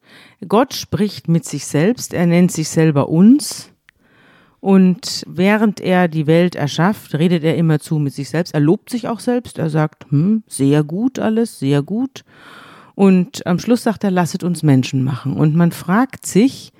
Gott 0.47 0.73
spricht 0.73 1.27
mit 1.27 1.45
sich 1.45 1.65
selbst, 1.65 2.13
er 2.13 2.25
nennt 2.25 2.51
sich 2.51 2.69
selber 2.69 3.09
uns. 3.09 3.69
Und 4.59 5.23
während 5.27 5.79
er 5.79 6.07
die 6.07 6.25
Welt 6.25 6.55
erschafft, 6.55 7.13
redet 7.13 7.43
er 7.43 7.55
immer 7.55 7.79
zu 7.79 7.99
mit 7.99 8.15
sich 8.15 8.29
selbst. 8.29 8.55
Er 8.55 8.61
lobt 8.61 8.89
sich 8.89 9.07
auch 9.07 9.19
selbst. 9.19 9.59
Er 9.59 9.69
sagt, 9.69 10.09
hm, 10.09 10.41
sehr 10.47 10.83
gut 10.83 11.19
alles, 11.19 11.59
sehr 11.59 11.83
gut. 11.83 12.23
Und 12.95 13.45
am 13.45 13.59
Schluss 13.59 13.83
sagt 13.83 14.03
er, 14.03 14.09
lasset 14.09 14.43
uns 14.43 14.63
Menschen 14.63 15.03
machen. 15.03 15.37
Und 15.37 15.53
man 15.55 15.71
fragt 15.71 16.25
sich, 16.25 16.73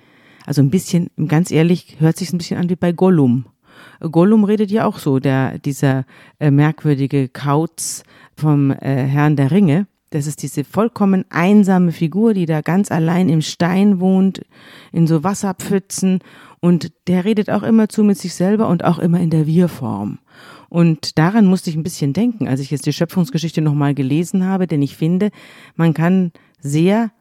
also 0.46 0.62
ein 0.62 0.70
bisschen, 0.70 1.10
ganz 1.28 1.52
ehrlich, 1.52 1.98
hört 2.00 2.18
sich 2.18 2.32
ein 2.32 2.38
bisschen 2.38 2.58
an 2.58 2.70
wie 2.70 2.76
bei 2.76 2.92
Gollum. 2.92 3.46
Gollum 4.00 4.44
redet 4.44 4.72
ja 4.72 4.86
auch 4.86 5.00
so, 5.00 5.20
der, 5.20 5.60
dieser 5.60 6.06
äh, 6.40 6.52
merkwürdige 6.52 7.30
Kauz 7.30 8.04
vom 8.36 8.72
äh, 8.72 9.06
Herrn 9.06 9.36
der 9.36 9.52
Ringe. 9.52 9.88
Das 10.12 10.28
ist 10.28 10.44
diese 10.44 10.64
vollkommen 10.64 11.26
einsame 11.30 11.92
Figur, 11.92 12.34
die 12.34 12.46
da 12.46 12.62
ganz 12.62 12.92
allein 12.92 13.28
im 13.28 13.42
Stein 13.42 14.00
wohnt, 14.00 14.42
in 14.92 15.08
so 15.08 15.24
Wasserpfützen. 15.24 16.20
Und 16.62 16.92
der 17.08 17.26
redet 17.26 17.50
auch 17.50 17.64
immer 17.64 17.90
zu 17.90 18.04
mit 18.04 18.18
sich 18.18 18.34
selber 18.34 18.68
und 18.68 18.84
auch 18.84 19.00
immer 19.00 19.20
in 19.20 19.30
der 19.30 19.46
Wir-Form. 19.46 20.20
Und 20.70 21.18
daran 21.18 21.46
musste 21.46 21.70
ich 21.70 21.76
ein 21.76 21.84
bisschen 21.84 22.14
denken, 22.14 22.48
als 22.48 22.60
ich 22.60 22.72
jetzt 22.72 22.86
die 22.86 22.94
Schöpfungsgeschichte 22.94 23.62
nochmal 23.62 23.94
gelesen 23.94 24.46
habe, 24.46 24.68
denn 24.68 24.82
ich 24.82 24.96
finde, 24.96 25.30
man 25.76 25.94
kann 25.94 26.32
sehr 26.60 27.12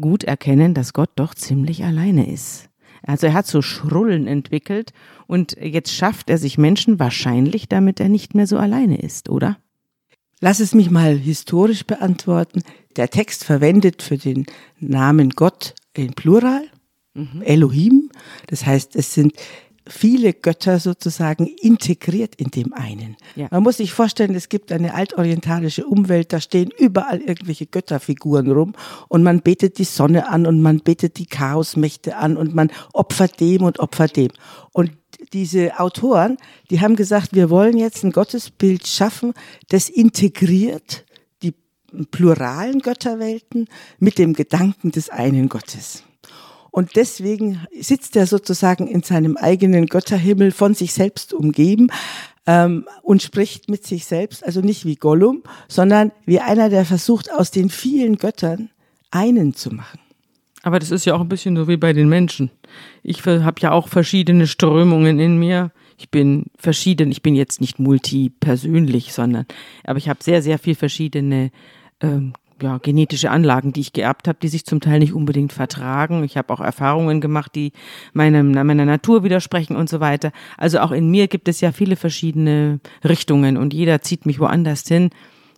gut 0.00 0.24
erkennen, 0.24 0.74
dass 0.74 0.92
Gott 0.92 1.10
doch 1.16 1.34
ziemlich 1.34 1.84
alleine 1.84 2.30
ist. 2.30 2.68
Also 3.02 3.28
er 3.28 3.34
hat 3.34 3.46
so 3.46 3.62
Schrullen 3.62 4.26
entwickelt 4.26 4.92
und 5.26 5.56
jetzt 5.60 5.92
schafft 5.92 6.30
er 6.30 6.38
sich 6.38 6.58
Menschen 6.58 6.98
wahrscheinlich, 6.98 7.68
damit 7.68 8.00
er 8.00 8.08
nicht 8.08 8.34
mehr 8.34 8.46
so 8.46 8.58
alleine 8.58 9.00
ist, 9.00 9.28
oder? 9.28 9.58
Lass 10.40 10.60
es 10.60 10.74
mich 10.74 10.90
mal 10.90 11.16
historisch 11.16 11.84
beantworten. 11.84 12.62
Der 12.96 13.10
Text 13.10 13.44
verwendet 13.44 14.02
für 14.02 14.18
den 14.18 14.46
Namen 14.78 15.30
Gott 15.30 15.74
in 15.94 16.12
Plural, 16.14 16.62
mhm. 17.14 17.42
Elohim. 17.42 18.10
Das 18.46 18.64
heißt, 18.64 18.94
es 18.94 19.14
sind 19.14 19.32
viele 19.88 20.32
Götter 20.32 20.78
sozusagen 20.78 21.46
integriert 21.46 22.34
in 22.36 22.50
dem 22.50 22.72
einen. 22.72 23.16
Ja. 23.36 23.48
Man 23.50 23.62
muss 23.62 23.78
sich 23.78 23.92
vorstellen, 23.92 24.34
es 24.34 24.48
gibt 24.48 24.70
eine 24.70 24.94
altorientalische 24.94 25.86
Umwelt, 25.86 26.32
da 26.32 26.40
stehen 26.40 26.70
überall 26.78 27.20
irgendwelche 27.20 27.66
Götterfiguren 27.66 28.50
rum 28.50 28.74
und 29.08 29.22
man 29.22 29.40
betet 29.40 29.78
die 29.78 29.84
Sonne 29.84 30.28
an 30.28 30.46
und 30.46 30.62
man 30.62 30.80
betet 30.80 31.18
die 31.18 31.26
Chaosmächte 31.26 32.16
an 32.16 32.36
und 32.36 32.54
man 32.54 32.70
opfert 32.92 33.40
dem 33.40 33.62
und 33.62 33.78
opfert 33.80 34.16
dem. 34.16 34.30
Und 34.72 34.92
diese 35.32 35.80
Autoren, 35.80 36.36
die 36.70 36.80
haben 36.80 36.96
gesagt, 36.96 37.34
wir 37.34 37.50
wollen 37.50 37.76
jetzt 37.76 38.04
ein 38.04 38.12
Gottesbild 38.12 38.86
schaffen, 38.86 39.32
das 39.68 39.88
integriert 39.88 41.04
die 41.42 41.54
pluralen 42.10 42.80
Götterwelten 42.80 43.68
mit 43.98 44.18
dem 44.18 44.34
Gedanken 44.34 44.92
des 44.92 45.08
einen 45.08 45.48
Gottes. 45.48 46.04
Und 46.78 46.94
deswegen 46.94 47.66
sitzt 47.80 48.14
er 48.14 48.28
sozusagen 48.28 48.86
in 48.86 49.02
seinem 49.02 49.36
eigenen 49.36 49.86
Götterhimmel 49.86 50.52
von 50.52 50.74
sich 50.74 50.92
selbst 50.92 51.34
umgeben 51.34 51.88
ähm, 52.46 52.86
und 53.02 53.20
spricht 53.20 53.68
mit 53.68 53.84
sich 53.84 54.04
selbst, 54.06 54.46
also 54.46 54.60
nicht 54.60 54.84
wie 54.84 54.94
Gollum, 54.94 55.42
sondern 55.66 56.12
wie 56.24 56.38
einer, 56.38 56.70
der 56.70 56.84
versucht, 56.84 57.32
aus 57.32 57.50
den 57.50 57.68
vielen 57.68 58.14
Göttern 58.14 58.70
einen 59.10 59.54
zu 59.54 59.70
machen. 59.74 59.98
Aber 60.62 60.78
das 60.78 60.92
ist 60.92 61.04
ja 61.04 61.16
auch 61.16 61.20
ein 61.20 61.28
bisschen 61.28 61.56
so 61.56 61.66
wie 61.66 61.76
bei 61.76 61.92
den 61.92 62.08
Menschen. 62.08 62.52
Ich 63.02 63.26
habe 63.26 63.60
ja 63.60 63.72
auch 63.72 63.88
verschiedene 63.88 64.46
Strömungen 64.46 65.18
in 65.18 65.36
mir. 65.36 65.72
Ich 65.96 66.10
bin 66.10 66.44
verschieden, 66.56 67.10
ich 67.10 67.22
bin 67.22 67.34
jetzt 67.34 67.60
nicht 67.60 67.80
multipersönlich, 67.80 69.12
sondern, 69.12 69.46
aber 69.82 69.98
ich 69.98 70.08
habe 70.08 70.22
sehr, 70.22 70.42
sehr 70.42 70.60
viel 70.60 70.76
verschiedene 70.76 71.50
ähm, 72.00 72.34
ja, 72.62 72.78
genetische 72.78 73.30
Anlagen, 73.30 73.72
die 73.72 73.80
ich 73.80 73.92
geerbt 73.92 74.28
habe, 74.28 74.38
die 74.40 74.48
sich 74.48 74.64
zum 74.64 74.80
Teil 74.80 74.98
nicht 74.98 75.12
unbedingt 75.12 75.52
vertragen. 75.52 76.24
Ich 76.24 76.36
habe 76.36 76.52
auch 76.52 76.60
Erfahrungen 76.60 77.20
gemacht, 77.20 77.54
die 77.54 77.72
meinem, 78.12 78.52
meiner 78.52 78.84
Natur 78.84 79.22
widersprechen 79.22 79.76
und 79.76 79.88
so 79.88 80.00
weiter. 80.00 80.32
Also 80.56 80.80
auch 80.80 80.92
in 80.92 81.10
mir 81.10 81.28
gibt 81.28 81.48
es 81.48 81.60
ja 81.60 81.72
viele 81.72 81.96
verschiedene 81.96 82.80
Richtungen 83.04 83.56
und 83.56 83.74
jeder 83.74 84.02
zieht 84.02 84.26
mich 84.26 84.40
woanders 84.40 84.86
hin 84.86 85.10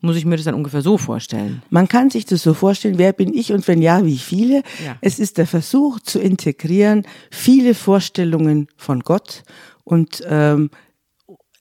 muss 0.02 0.16
ich 0.16 0.24
mir 0.24 0.36
das 0.36 0.46
dann 0.46 0.54
ungefähr 0.54 0.82
so 0.82 0.96
vorstellen? 0.96 1.62
Man 1.68 1.86
kann 1.86 2.10
sich 2.10 2.24
das 2.24 2.42
so 2.42 2.54
vorstellen, 2.54 2.98
wer 2.98 3.12
bin 3.12 3.34
ich 3.34 3.52
und 3.52 3.66
wenn 3.68 3.82
ja, 3.82 4.04
wie 4.04 4.18
viele. 4.18 4.62
Ja. 4.84 4.96
Es 5.00 5.18
ist 5.18 5.38
der 5.38 5.46
Versuch 5.46 6.00
zu 6.00 6.18
integrieren, 6.18 7.06
viele 7.30 7.74
Vorstellungen 7.74 8.68
von 8.76 9.00
Gott 9.00 9.42
und 9.84 10.22
ähm, 10.26 10.70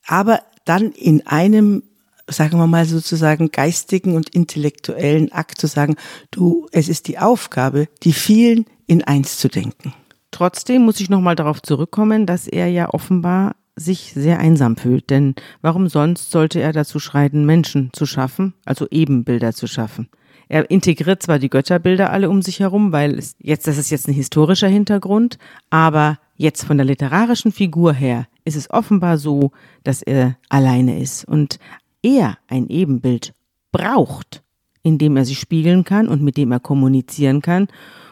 aber 0.05 0.39
dann 0.65 0.91
in 0.91 1.27
einem 1.27 1.83
sagen 2.29 2.57
wir 2.57 2.67
mal 2.67 2.85
sozusagen 2.85 3.51
geistigen 3.51 4.15
und 4.15 4.29
intellektuellen 4.29 5.31
Akt 5.31 5.59
zu 5.59 5.67
sagen, 5.67 5.95
du, 6.31 6.67
es 6.71 6.89
ist 6.89 7.07
die 7.07 7.19
Aufgabe, 7.19 7.87
die 8.03 8.13
vielen 8.13 8.65
in 8.87 9.03
eins 9.03 9.37
zu 9.37 9.47
denken. 9.49 9.93
Trotzdem 10.31 10.83
muss 10.83 10.99
ich 10.99 11.09
nochmal 11.09 11.35
darauf 11.35 11.61
zurückkommen, 11.61 12.25
dass 12.25 12.47
er 12.47 12.67
ja 12.67 12.89
offenbar 12.93 13.55
sich 13.75 14.13
sehr 14.13 14.39
einsam 14.39 14.77
fühlt. 14.77 15.09
Denn 15.09 15.35
warum 15.61 15.87
sonst 15.87 16.31
sollte 16.31 16.59
er 16.59 16.73
dazu 16.73 16.99
schreiten, 16.99 17.45
Menschen 17.45 17.89
zu 17.93 18.05
schaffen, 18.05 18.53
also 18.65 18.87
Ebenbilder 18.89 19.53
zu 19.53 19.67
schaffen? 19.67 20.09
Er 20.47 20.69
integriert 20.71 21.21
zwar 21.21 21.37
die 21.37 21.49
Götterbilder 21.49 22.09
alle 22.11 22.29
um 22.29 22.41
sich 22.41 22.59
herum, 22.59 22.91
weil 22.91 23.17
es 23.17 23.35
jetzt, 23.39 23.67
das 23.67 23.77
ist 23.77 23.91
jetzt 23.91 24.07
ein 24.07 24.15
historischer 24.15 24.67
Hintergrund, 24.67 25.37
aber 25.69 26.17
jetzt 26.37 26.63
von 26.63 26.77
der 26.77 26.85
literarischen 26.87 27.51
Figur 27.51 27.93
her 27.93 28.27
ist 28.45 28.55
es 28.55 28.69
offenbar 28.71 29.19
so, 29.19 29.51
dass 29.83 30.01
er 30.01 30.37
alleine 30.49 30.99
ist 30.99 31.23
und 31.25 31.59
er 32.03 32.37
ein 32.47 32.67
Ebenbild 32.69 33.33
braucht, 33.71 34.43
in 34.83 34.97
dem 34.97 35.17
er 35.17 35.25
sich 35.25 35.39
spiegeln 35.39 35.83
kann 35.83 36.07
und 36.07 36.21
mit 36.21 36.37
dem 36.37 36.51
er 36.51 36.59
kommunizieren 36.59 37.41
kann 37.41 37.67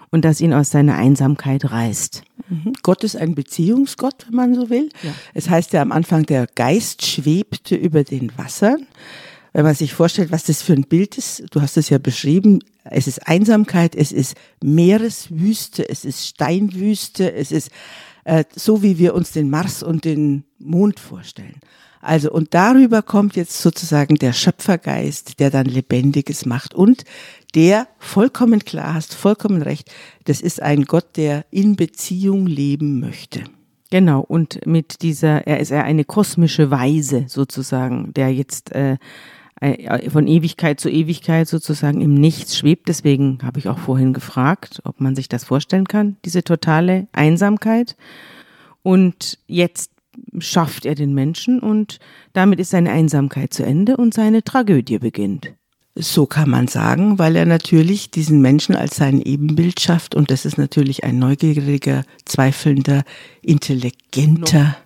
und 0.10 0.24
das 0.24 0.42
ihn 0.42 0.54
aus 0.54 0.70
seiner 0.70 0.96
Einsamkeit 0.96 1.72
reißt. 1.72 2.24
Mhm. 2.50 2.74
Gott 2.82 3.04
ist 3.04 3.16
ein 3.16 3.36
Beziehungsgott, 3.36 4.26
wenn 4.28 4.36
man 4.36 4.56
so 4.56 4.70
will. 4.70 4.90
Ja. 5.04 5.14
Es 5.34 5.50
heißt 5.50 5.74
ja 5.74 5.82
am 5.82 5.92
Anfang, 5.92 6.26
der 6.26 6.48
Geist 6.48 7.06
schwebte 7.06 7.76
über 7.76 8.04
den 8.04 8.38
Wassern. 8.38 8.88
Wenn 9.54 9.64
man 9.64 9.76
sich 9.76 9.94
vorstellt, 9.94 10.32
was 10.32 10.44
das 10.44 10.62
für 10.62 10.74
ein 10.74 10.84
Bild 10.84 11.18
ist, 11.18 11.44
du 11.52 11.62
hast 11.62 11.78
es 11.78 11.90
ja 11.90 11.98
beschrieben, 11.98 12.60
es 12.84 13.08
ist 13.08 13.28
Einsamkeit, 13.28 13.96
es 13.96 14.12
ist 14.12 14.36
Meereswüste, 14.64 15.90
es 15.90 16.06
ist 16.06 16.28
Steinwüste, 16.28 17.34
es 17.34 17.52
ist 17.52 17.72
äh, 18.24 18.44
so, 18.56 18.84
wie 18.84 18.98
wir 18.98 19.16
uns 19.16 19.32
den 19.32 19.50
Mars 19.50 19.84
und 19.84 20.06
den 20.06 20.44
Mond 20.60 21.00
vorstellen. 21.00 21.60
Also, 22.08 22.32
und 22.32 22.54
darüber 22.54 23.02
kommt 23.02 23.36
jetzt 23.36 23.62
sozusagen 23.62 24.16
der 24.16 24.32
Schöpfergeist, 24.32 25.42
der 25.42 25.50
dann 25.50 25.66
Lebendiges 25.66 26.46
macht 26.46 26.74
und 26.74 27.04
der 27.54 27.86
vollkommen 28.00 28.64
klar 28.64 28.94
hast, 28.94 29.14
vollkommen 29.14 29.62
recht, 29.62 29.92
das 30.24 30.40
ist 30.40 30.62
ein 30.62 30.86
Gott, 30.86 31.18
der 31.18 31.46
in 31.52 31.76
Beziehung 31.76 32.48
leben 32.48 33.02
möchte. 33.02 33.44
Genau, 33.90 34.22
und 34.22 34.66
mit 34.66 35.02
dieser, 35.02 35.48
er 35.48 35.60
ist 35.60 35.72
ja 35.72 35.84
eine 35.84 36.06
kosmische 36.06 36.72
Weise 36.72 37.26
sozusagen, 37.28 38.14
der 38.14 38.34
jetzt 38.34 38.72
äh, 38.74 38.96
äh, 39.60 40.10
von 40.10 40.28
Ewigkeit 40.28 40.80
zu 40.80 40.90
Ewigkeit 40.90 41.50
sozusagen 41.50 42.00
im 42.00 42.14
Nichts 42.14 42.58
schwebt. 42.58 42.88
Deswegen 42.88 43.40
habe 43.44 43.60
ich 43.60 43.68
auch 43.68 43.80
vorhin 43.80 44.14
gefragt, 44.14 44.82
ob 44.86 45.02
man 45.02 45.14
sich 45.14 45.28
das 45.28 45.44
vorstellen 45.44 45.88
kann, 45.90 46.16
diese 46.24 46.46
totale 46.46 47.08
Einsamkeit. 47.12 47.98
Und 48.82 49.40
jetzt 49.48 49.92
schafft 50.40 50.86
er 50.86 50.96
den 50.96 51.14
Menschen 51.14 51.60
und 51.60 52.00
damit 52.34 52.60
ist 52.60 52.72
seine 52.72 52.92
Einsamkeit 52.92 53.54
zu 53.54 53.64
Ende 53.64 53.98
und 53.98 54.14
seine 54.14 54.44
Tragödie 54.44 55.00
beginnt. 55.00 55.54
So 55.96 56.28
kann 56.28 56.50
man 56.50 56.68
sagen, 56.68 57.18
weil 57.18 57.36
er 57.36 57.48
natürlich 57.48 58.12
diesen 58.12 58.40
Menschen 58.40 58.76
als 58.76 58.98
sein 58.98 59.20
Ebenbild 59.20 59.80
schafft 59.80 60.14
und 60.14 60.30
das 60.30 60.46
ist 60.46 60.58
natürlich 60.58 61.04
ein 61.04 61.18
neugieriger, 61.18 62.04
zweifelnder, 62.26 63.04
intelligenter 63.42 64.78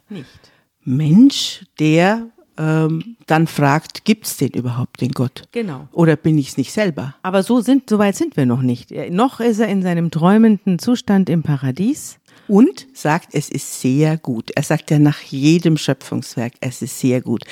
Mensch, 0.84 1.66
der 1.80 2.28
ähm, 2.58 3.18
dann 3.28 3.48
fragt, 3.48 4.06
gibt 4.06 4.26
es 4.26 4.38
den 4.38 4.52
überhaupt, 4.52 5.02
den 5.02 5.12
Gott? 5.12 5.44
Genau. 5.52 5.88
Oder 5.92 6.16
bin 6.16 6.38
ich 6.38 6.50
es 6.50 6.58
nicht 6.58 6.72
selber? 6.72 7.16
Aber 7.24 7.44
so 7.44 7.60
sind, 7.62 7.90
so 7.90 7.98
weit 7.98 8.16
sind 8.16 8.38
wir 8.38 8.46
noch 8.46 8.62
nicht. 8.62 8.92
Noch 9.10 9.40
ist 9.40 9.60
er 9.60 9.68
in 9.68 9.82
seinem 9.82 10.12
träumenden 10.12 10.80
Zustand 10.80 11.30
im 11.30 11.44
Paradies 11.44 12.20
und 12.48 12.88
sagt, 12.94 13.30
es 13.34 13.50
ist 13.50 13.82
sehr 13.82 14.18
gut. 14.18 14.52
Er 14.56 14.64
sagt 14.64 14.92
ja 14.92 15.00
nach 15.00 15.22
jedem 15.22 15.78
Schöpfungswerk, 15.78 16.54
es 16.60 16.82
ist 16.82 17.00
sehr 17.00 17.22
gut. 17.22 17.44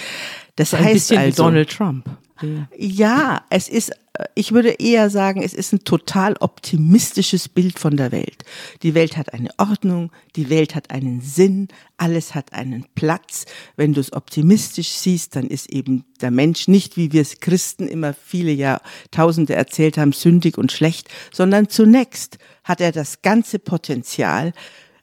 Das, 0.59 0.71
das 0.71 0.79
heißt 0.81 0.87
ein 0.87 0.93
bisschen 0.93 1.17
also, 1.17 1.43
Donald 1.43 1.69
Trump. 1.69 2.05
Ja, 2.77 3.45
es 3.49 3.69
ist, 3.69 3.91
ich 4.35 4.51
würde 4.51 4.71
eher 4.71 5.09
sagen, 5.09 5.41
es 5.41 5.53
ist 5.53 5.71
ein 5.71 5.85
total 5.85 6.35
optimistisches 6.41 7.47
Bild 7.47 7.79
von 7.79 7.95
der 7.95 8.11
Welt. 8.11 8.43
Die 8.83 8.93
Welt 8.93 9.15
hat 9.15 9.33
eine 9.33 9.51
Ordnung, 9.57 10.11
die 10.35 10.49
Welt 10.49 10.75
hat 10.75 10.91
einen 10.91 11.21
Sinn, 11.21 11.69
alles 11.95 12.35
hat 12.35 12.51
einen 12.51 12.85
Platz. 12.93 13.45
Wenn 13.77 13.93
du 13.93 14.01
es 14.01 14.11
optimistisch 14.11 14.89
siehst, 14.89 15.37
dann 15.37 15.47
ist 15.47 15.69
eben 15.69 16.03
der 16.19 16.31
Mensch 16.31 16.67
nicht, 16.67 16.97
wie 16.97 17.13
wir 17.13 17.21
es 17.21 17.39
Christen 17.39 17.87
immer 17.87 18.13
viele 18.13 18.51
Jahrtausende 18.51 19.55
erzählt 19.55 19.97
haben, 19.97 20.11
sündig 20.11 20.57
und 20.57 20.73
schlecht, 20.73 21.07
sondern 21.31 21.69
zunächst 21.69 22.37
hat 22.65 22.81
er 22.81 22.91
das 22.91 23.21
ganze 23.21 23.59
Potenzial, 23.59 24.51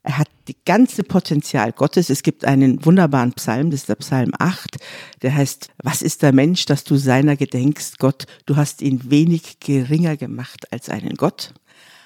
er 0.06 0.18
hat 0.18 0.28
die 0.46 0.56
ganze 0.64 1.02
Potenzial 1.02 1.72
Gottes. 1.72 2.10
Es 2.10 2.22
gibt 2.22 2.44
einen 2.44 2.84
wunderbaren 2.84 3.32
Psalm, 3.32 3.72
das 3.72 3.80
ist 3.80 3.88
der 3.88 3.96
Psalm 3.96 4.30
8, 4.38 4.76
der 5.22 5.34
heißt, 5.34 5.70
was 5.82 6.00
ist 6.00 6.22
der 6.22 6.32
Mensch, 6.32 6.64
dass 6.64 6.84
du 6.84 6.96
seiner 6.96 7.36
gedenkst, 7.36 7.98
Gott, 7.98 8.26
du 8.46 8.54
hast 8.54 8.82
ihn 8.82 9.10
wenig 9.10 9.58
geringer 9.58 10.16
gemacht 10.16 10.72
als 10.72 10.88
einen 10.88 11.16
Gott. 11.16 11.54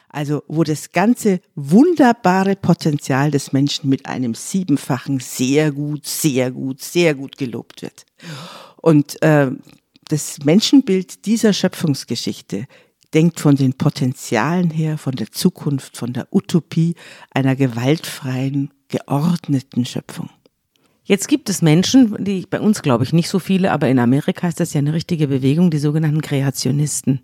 Also, 0.09 0.43
wo 0.49 0.65
das 0.65 0.93
ganze 0.93 1.41
wunderbare 1.55 2.57
Potenzial 2.57 3.31
des 3.31 3.53
Menschen 3.53 3.91
mit 3.91 4.07
einem 4.07 4.35
siebenfachen 4.35 5.21
sehr 5.21 5.71
gut, 5.71 6.07
sehr 6.07 6.51
gut, 6.51 6.81
sehr 6.81 7.15
gut 7.15 7.37
gelobt 7.37 7.83
wird. 7.83 8.07
Und 8.79 9.23
äh, 9.23 9.51
das 10.09 10.39
Menschenbild 10.43 11.27
dieser 11.27 11.53
Schöpfungsgeschichte 11.53 12.67
denkt 13.14 13.40
von 13.40 13.57
den 13.57 13.75
Potenzialen 13.75 14.70
her, 14.70 14.99
von 14.99 15.14
der 15.14 15.31
Zukunft, 15.31 15.96
von 15.96 16.12
der 16.12 16.29
Utopie 16.31 16.94
einer 17.33 17.57
gewaltfreien, 17.57 18.70
geordneten 18.88 19.85
Schöpfung. 19.85 20.31
Jetzt 21.05 21.27
gibt 21.27 21.49
es 21.51 21.61
Menschen, 21.61 22.23
die 22.23 22.46
bei 22.49 22.61
uns 22.61 22.83
glaube 22.83 23.03
ich 23.03 23.12
nicht 23.12 23.29
so 23.29 23.40
viele, 23.40 23.73
aber 23.73 23.88
in 23.88 23.99
Amerika 23.99 24.46
ist 24.46 24.61
das 24.61 24.75
ja 24.75 24.79
eine 24.79 24.92
richtige 24.92 25.27
Bewegung, 25.27 25.70
die 25.70 25.79
sogenannten 25.79 26.23
Kreationisten. 26.23 27.20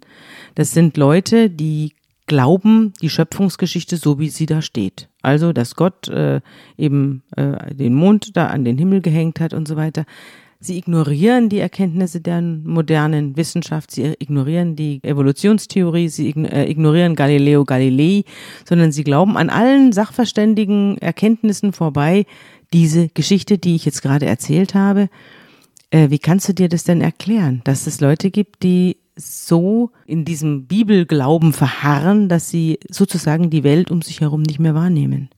Das 0.56 0.72
sind 0.72 0.96
Leute, 0.96 1.50
die 1.50 1.92
glauben 2.26 2.92
die 3.00 3.10
Schöpfungsgeschichte 3.10 3.96
so, 3.96 4.18
wie 4.18 4.28
sie 4.28 4.46
da 4.46 4.60
steht. 4.60 5.08
Also, 5.22 5.52
dass 5.52 5.76
Gott 5.76 6.08
äh, 6.08 6.40
eben 6.76 7.22
äh, 7.36 7.74
den 7.74 7.94
Mond 7.94 8.36
da 8.36 8.48
an 8.48 8.64
den 8.64 8.78
Himmel 8.78 9.00
gehängt 9.00 9.38
hat 9.38 9.54
und 9.54 9.68
so 9.68 9.76
weiter. 9.76 10.04
Sie 10.58 10.78
ignorieren 10.78 11.48
die 11.48 11.58
Erkenntnisse 11.58 12.20
der 12.20 12.40
modernen 12.40 13.36
Wissenschaft, 13.36 13.90
sie 13.90 14.14
ignorieren 14.18 14.74
die 14.74 15.00
Evolutionstheorie, 15.02 16.08
sie 16.08 16.30
äh, 16.30 16.70
ignorieren 16.70 17.14
Galileo 17.14 17.64
Galilei, 17.64 18.24
sondern 18.66 18.90
sie 18.90 19.04
glauben 19.04 19.36
an 19.36 19.50
allen 19.50 19.92
sachverständigen 19.92 20.96
Erkenntnissen 20.98 21.72
vorbei, 21.72 22.24
diese 22.72 23.08
Geschichte, 23.08 23.58
die 23.58 23.74
ich 23.74 23.84
jetzt 23.84 24.02
gerade 24.02 24.26
erzählt 24.26 24.74
habe. 24.74 25.08
Äh, 25.90 26.10
wie 26.10 26.18
kannst 26.18 26.48
du 26.48 26.54
dir 26.54 26.68
das 26.68 26.84
denn 26.84 27.02
erklären, 27.02 27.60
dass 27.64 27.86
es 27.86 28.00
Leute 28.00 28.30
gibt, 28.30 28.62
die 28.62 28.96
so 29.14 29.90
in 30.06 30.24
diesem 30.24 30.66
Bibelglauben 30.66 31.52
verharren, 31.52 32.28
dass 32.28 32.50
sie 32.50 32.78
sozusagen 32.90 33.50
die 33.50 33.64
Welt 33.64 33.90
um 33.90 34.02
sich 34.02 34.20
herum 34.20 34.42
nicht 34.42 34.58
mehr 34.58 34.74
wahrnehmen? 34.74 35.28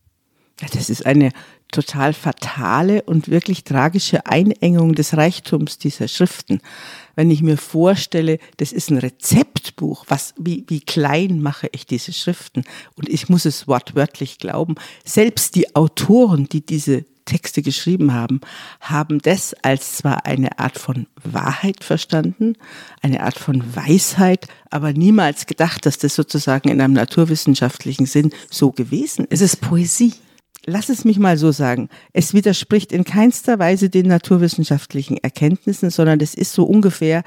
Das 0.73 0.91
ist 0.91 1.07
eine 1.07 1.31
total 1.71 2.13
fatale 2.13 3.03
und 3.03 3.29
wirklich 3.29 3.65
tragische 3.65 4.27
Einengung 4.27 4.95
des 4.95 5.17
Reichtums 5.17 5.79
dieser 5.79 6.09
Schriften. 6.09 6.61
Wenn 7.15 7.31
ich 7.31 7.43
mir 7.43 7.57
vorstelle, 7.57 8.39
das 8.57 8.73
ist 8.73 8.91
ein 8.91 8.99
Rezeptbuch, 8.99 10.05
was, 10.09 10.35
wie, 10.39 10.65
wie 10.69 10.81
klein 10.81 11.43
mache 11.43 11.69
ich 11.73 11.87
diese 11.87 12.13
Schriften? 12.13 12.65
Und 12.97 13.09
ich 13.09 13.29
muss 13.29 13.45
es 13.45 13.69
wortwörtlich 13.69 14.39
glauben. 14.39 14.77
Selbst 15.05 15.55
die 15.55 15.75
Autoren, 15.75 16.49
die 16.49 16.65
diese 16.65 17.05
Texte 17.29 17.61
geschrieben 17.61 18.15
haben, 18.15 18.41
haben 18.81 19.21
das 19.21 19.53
als 19.63 19.99
zwar 19.99 20.25
eine 20.25 20.59
Art 20.59 20.79
von 20.79 21.07
Wahrheit 21.23 21.85
verstanden, 21.85 22.55
eine 23.03 23.23
Art 23.23 23.39
von 23.39 23.77
Weisheit, 23.77 24.49
aber 24.71 24.95
niemals 24.95 25.45
gedacht, 25.45 25.85
dass 25.85 25.99
das 25.99 26.15
sozusagen 26.15 26.71
in 26.71 26.81
einem 26.81 26.95
naturwissenschaftlichen 26.95 28.07
Sinn 28.07 28.31
so 28.51 28.73
gewesen 28.73 29.27
ist. 29.27 29.43
Es 29.43 29.53
ist 29.53 29.61
Poesie 29.61 30.15
lass 30.69 30.89
es 30.89 31.05
mich 31.05 31.19
mal 31.19 31.37
so 31.37 31.51
sagen, 31.51 31.89
es 32.13 32.35
widerspricht 32.35 32.93
in 32.93 33.05
keinster 33.05 33.59
Weise 33.59 33.91
den 33.91 34.07
naturwissenschaftlichen 34.07 35.17
Erkenntnissen, 35.17 35.91
sondern 35.91 36.21
es 36.21 36.35
ist 36.35 36.53
so 36.53 36.65
ungefähr, 36.65 37.25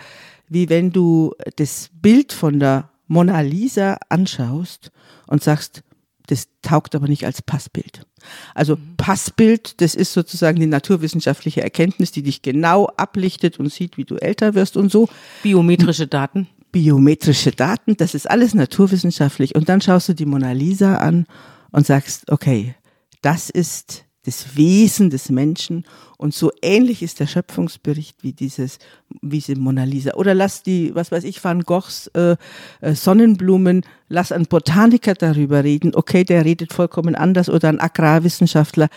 wie 0.48 0.70
wenn 0.70 0.92
du 0.92 1.34
das 1.56 1.90
Bild 2.02 2.34
von 2.34 2.60
der 2.60 2.90
Mona 3.08 3.42
Lisa 3.42 3.98
anschaust 4.10 4.92
und 5.28 5.44
sagst, 5.44 5.84
das 6.28 6.48
taugt 6.62 6.96
aber 6.96 7.08
nicht 7.08 7.26
als 7.26 7.42
Passbild. 7.42 8.06
Also 8.54 8.78
mhm. 8.78 8.96
Passbild, 8.96 9.82
das 9.82 9.96
ist 9.96 10.14
sozusagen 10.14 10.60
die 10.60 10.68
naturwissenschaftliche 10.68 11.62
Erkenntnis, 11.62 12.12
die 12.12 12.24
dich 12.24 12.42
genau 12.42 12.86
ablichtet 12.98 13.60
und 13.60 13.72
sieht, 13.72 13.98
wie 13.98 14.06
du 14.06 14.16
älter 14.16 14.54
wirst 14.54 14.78
und 14.78 14.92
so. 14.92 15.10
Biometrische 15.44 16.08
Daten. 16.08 16.48
Biometrische 16.72 17.52
Daten, 17.52 17.98
das 17.98 18.16
ist 18.16 18.30
alles 18.30 18.54
naturwissenschaftlich. 18.54 19.56
Und 19.56 19.68
dann 19.68 19.82
schaust 19.82 20.08
du 20.08 20.14
die 20.14 20.26
Mona 20.26 20.54
Lisa 20.54 20.98
an 20.98 21.26
und 21.72 21.86
sagst, 21.86 22.32
okay, 22.32 22.76
das 23.22 23.50
ist 23.50 24.06
das 24.24 24.56
Wesen 24.56 25.10
des 25.10 25.30
Menschen 25.30 25.86
und 26.18 26.36
so 26.36 26.52
ähnlich 26.62 27.02
ist 27.02 27.20
der 27.20 27.26
Schöpfungsbericht 27.26 28.18
wie 28.22 28.34
dieses, 28.34 28.78
wie 29.22 29.40
diese 29.40 29.56
Mona 29.56 29.84
Lisa. 29.84 30.14
Oder 30.14 30.36
lass 30.36 30.62
die, 30.62 30.94
was 30.94 31.12
weiß 31.12 31.24
ich, 31.24 31.44
Van 31.44 31.64
Goghs 31.64 32.08
äh, 32.14 32.36
äh, 32.82 32.94
Sonnenblumen, 32.94 33.84
lass 34.08 34.32
einen 34.32 34.46
Botaniker 34.46 35.16
darüber 35.16 35.64
reden. 35.64 35.96
Okay, 35.96 36.24
der 36.24 36.46
redet 36.46 36.74
vollkommen 36.74 37.16
anders 37.16 37.50
oder 37.50 37.70
ein 37.70 37.80
Agrarwissenschaftler. 37.80 38.90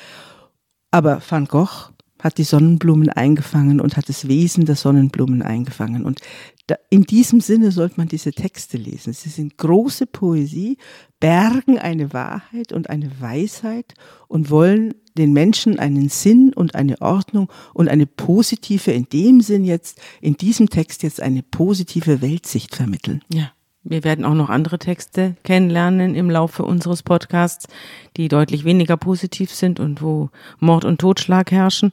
Aber 0.91 1.23
Van 1.27 1.47
Gogh 1.47 1.95
hat 2.21 2.37
die 2.37 2.45
Sonnenblumen 2.45 3.09
eingefangen 3.09 3.81
und 3.81 3.97
hat 3.97 4.09
das 4.09 4.29
Wesen 4.29 4.67
der 4.67 4.77
Sonnenblumen 4.77 5.41
eingefangen. 5.41 6.05
Und 6.05 6.21
da, 6.67 6.77
in 6.89 7.03
diesem 7.03 7.41
Sinne 7.41 7.73
sollte 7.73 7.97
man 7.99 8.09
diese 8.09 8.33
Texte 8.33 8.79
lesen. 8.79 9.13
Sie 9.13 9.29
sind 9.29 9.59
große 9.59 10.07
Poesie, 10.07 10.79
bergen 11.21 11.79
eine 11.79 12.13
Wahrheit 12.13 12.73
und 12.73 12.89
eine 12.89 13.11
Weisheit 13.21 13.95
und 14.29 14.51
wollen 14.51 14.95
den 15.17 15.33
Menschen 15.33 15.79
einen 15.79 16.09
Sinn 16.09 16.53
und 16.55 16.75
eine 16.75 17.01
Ordnung 17.01 17.51
und 17.75 17.89
eine 17.89 18.07
positive, 18.07 18.93
in 18.93 19.07
dem 19.13 19.41
Sinn 19.41 19.65
jetzt, 19.65 20.01
in 20.21 20.37
diesem 20.37 20.71
Text 20.71 21.03
jetzt 21.03 21.21
eine 21.21 21.43
positive 21.43 22.23
Weltsicht 22.23 22.75
vermitteln. 22.75 23.23
Ja. 23.33 23.53
Wir 23.87 24.03
werden 24.03 24.25
auch 24.25 24.35
noch 24.35 24.49
andere 24.49 24.79
Texte 24.79 25.37
kennenlernen 25.45 26.15
im 26.15 26.31
Laufe 26.31 26.63
unseres 26.63 27.03
Podcasts, 27.03 27.67
die 28.17 28.29
deutlich 28.29 28.65
weniger 28.65 28.97
positiv 28.97 29.53
sind 29.53 29.79
und 29.79 30.01
wo 30.01 30.31
Mord 30.59 30.87
und 30.87 31.03
Totschlag 31.03 31.51
herrschen. 31.51 31.93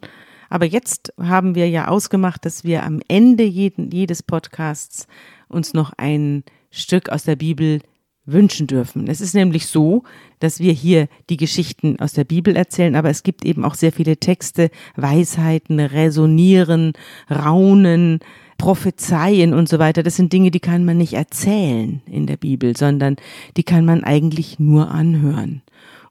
Aber 0.51 0.65
jetzt 0.65 1.13
haben 1.17 1.55
wir 1.55 1.69
ja 1.69 1.87
ausgemacht, 1.87 2.45
dass 2.45 2.65
wir 2.65 2.83
am 2.83 2.99
Ende 3.07 3.45
jeden, 3.45 3.89
jedes 3.89 4.21
Podcasts 4.21 5.07
uns 5.47 5.73
noch 5.73 5.93
ein 5.95 6.43
Stück 6.71 7.07
aus 7.07 7.23
der 7.23 7.37
Bibel 7.37 7.79
wünschen 8.25 8.67
dürfen. 8.67 9.07
Es 9.07 9.21
ist 9.21 9.33
nämlich 9.33 9.67
so, 9.67 10.03
dass 10.39 10.59
wir 10.59 10.73
hier 10.73 11.07
die 11.29 11.37
Geschichten 11.37 12.01
aus 12.01 12.11
der 12.11 12.25
Bibel 12.25 12.57
erzählen, 12.57 12.97
aber 12.97 13.09
es 13.09 13.23
gibt 13.23 13.45
eben 13.45 13.63
auch 13.63 13.75
sehr 13.75 13.93
viele 13.93 14.17
Texte, 14.17 14.71
Weisheiten, 14.97 15.79
Resonieren, 15.79 16.93
Raunen, 17.29 18.19
Prophezeien 18.57 19.53
und 19.53 19.69
so 19.69 19.79
weiter. 19.79 20.03
Das 20.03 20.17
sind 20.17 20.33
Dinge, 20.33 20.51
die 20.51 20.59
kann 20.59 20.83
man 20.83 20.97
nicht 20.97 21.13
erzählen 21.13 22.01
in 22.05 22.27
der 22.27 22.37
Bibel, 22.37 22.75
sondern 22.75 23.15
die 23.55 23.63
kann 23.63 23.85
man 23.85 24.03
eigentlich 24.03 24.59
nur 24.59 24.91
anhören. 24.91 25.61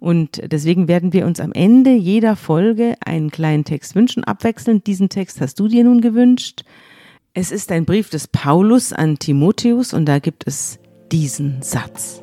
Und 0.01 0.41
deswegen 0.51 0.89
werden 0.89 1.13
wir 1.13 1.27
uns 1.27 1.41
am 1.41 1.53
Ende 1.53 1.91
jeder 1.93 2.35
Folge 2.35 2.95
einen 3.05 3.31
kleinen 3.31 3.65
Text 3.65 3.95
wünschen, 3.95 4.25
abwechselnd. 4.25 4.87
Diesen 4.87 5.11
Text 5.11 5.41
hast 5.43 5.61
du 5.61 5.69
dir 5.69 5.85
nun 5.85 6.01
gewünscht. 6.01 6.65
Es 7.35 7.53
ist 7.53 7.71
ein 7.71 7.85
Brief 7.85 8.09
des 8.09 8.27
Paulus 8.27 8.93
an 8.93 9.19
Timotheus 9.19 9.93
und 9.93 10.07
da 10.07 10.19
gibt 10.19 10.47
es 10.47 10.81
diesen 11.13 11.61
Satz. 11.61 12.23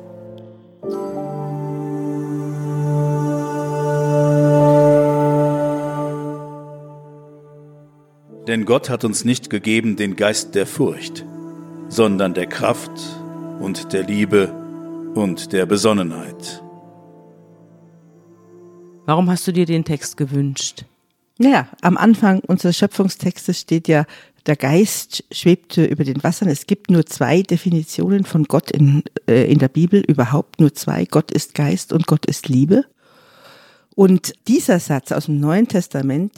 Denn 8.48 8.64
Gott 8.64 8.90
hat 8.90 9.04
uns 9.04 9.24
nicht 9.24 9.50
gegeben 9.50 9.96
den 9.96 10.16
Geist 10.16 10.54
der 10.54 10.66
Furcht, 10.66 11.24
sondern 11.88 12.34
der 12.34 12.46
Kraft 12.46 12.90
und 13.60 13.92
der 13.92 14.02
Liebe 14.02 14.52
und 15.14 15.52
der 15.52 15.66
Besonnenheit. 15.66 16.62
Warum 19.08 19.30
hast 19.30 19.46
du 19.46 19.54
dir 19.54 19.64
den 19.64 19.86
Text 19.86 20.18
gewünscht? 20.18 20.84
Naja, 21.38 21.66
am 21.80 21.96
Anfang 21.96 22.40
unseres 22.40 22.76
Schöpfungstextes 22.76 23.58
steht 23.58 23.88
ja, 23.88 24.04
der 24.44 24.54
Geist 24.54 25.24
schwebte 25.32 25.86
über 25.86 26.04
den 26.04 26.22
Wassern. 26.22 26.48
Es 26.48 26.66
gibt 26.66 26.90
nur 26.90 27.06
zwei 27.06 27.40
Definitionen 27.40 28.24
von 28.24 28.44
Gott 28.44 28.70
in, 28.70 29.02
äh, 29.26 29.50
in 29.50 29.60
der 29.60 29.68
Bibel, 29.68 30.02
überhaupt 30.06 30.60
nur 30.60 30.74
zwei. 30.74 31.06
Gott 31.06 31.30
ist 31.30 31.54
Geist 31.54 31.94
und 31.94 32.06
Gott 32.06 32.26
ist 32.26 32.50
Liebe. 32.50 32.84
Und 33.94 34.34
dieser 34.46 34.78
Satz 34.78 35.10
aus 35.10 35.24
dem 35.24 35.40
Neuen 35.40 35.68
Testament 35.68 36.34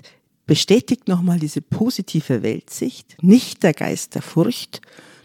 bestätigt 0.47 1.09
nochmal 1.09 1.41
diese 1.41 1.63
positive 1.63 2.45
Weltsicht, 2.45 3.21
nicht 3.21 3.65
der 3.65 3.75
Geist 3.75 4.15
der 4.15 4.23
Furcht, 4.23 4.81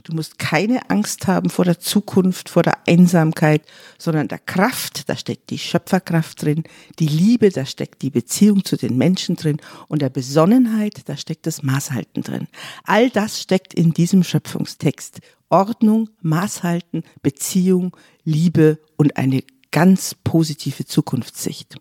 Du 0.06 0.14
musst 0.14 0.38
keine 0.38 0.88
Angst 0.92 1.26
haben 1.26 1.50
vor 1.50 1.66
der 1.66 1.80
Zukunft, 1.80 2.50
vor 2.50 2.62
der 2.62 2.88
Einsamkeit, 2.88 3.64
sondern 3.98 4.28
der 4.28 4.38
Kraft, 4.38 5.10
da 5.10 5.18
steckt 5.18 5.50
die 5.50 5.58
Schöpferkraft 5.58 6.44
drin, 6.44 6.64
die 7.00 7.08
Liebe, 7.08 7.50
da 7.50 7.66
steckt 7.66 8.04
die 8.04 8.12
Beziehung 8.12 8.64
zu 8.64 8.78
den 8.78 8.98
Menschen 9.00 9.36
drin 9.36 9.58
und 9.88 10.04
der 10.04 10.12
Besonnenheit, 10.12 11.10
da 11.10 11.18
steckt 11.18 11.48
das 11.48 11.64
Maßhalten 11.64 12.22
drin. 12.22 12.48
All 12.84 13.10
das 13.10 13.42
steckt 13.42 13.74
in 13.74 13.94
diesem 13.94 14.24
Schöpfungstext. 14.24 15.22
Ordnung, 15.50 16.10
Maßhalten, 16.22 17.04
Beziehung, 17.24 17.98
Liebe 18.24 18.78
und 18.98 19.18
eine 19.18 19.44
ganz 19.72 20.16
positive 20.24 20.86
Zukunftssicht. 20.86 21.78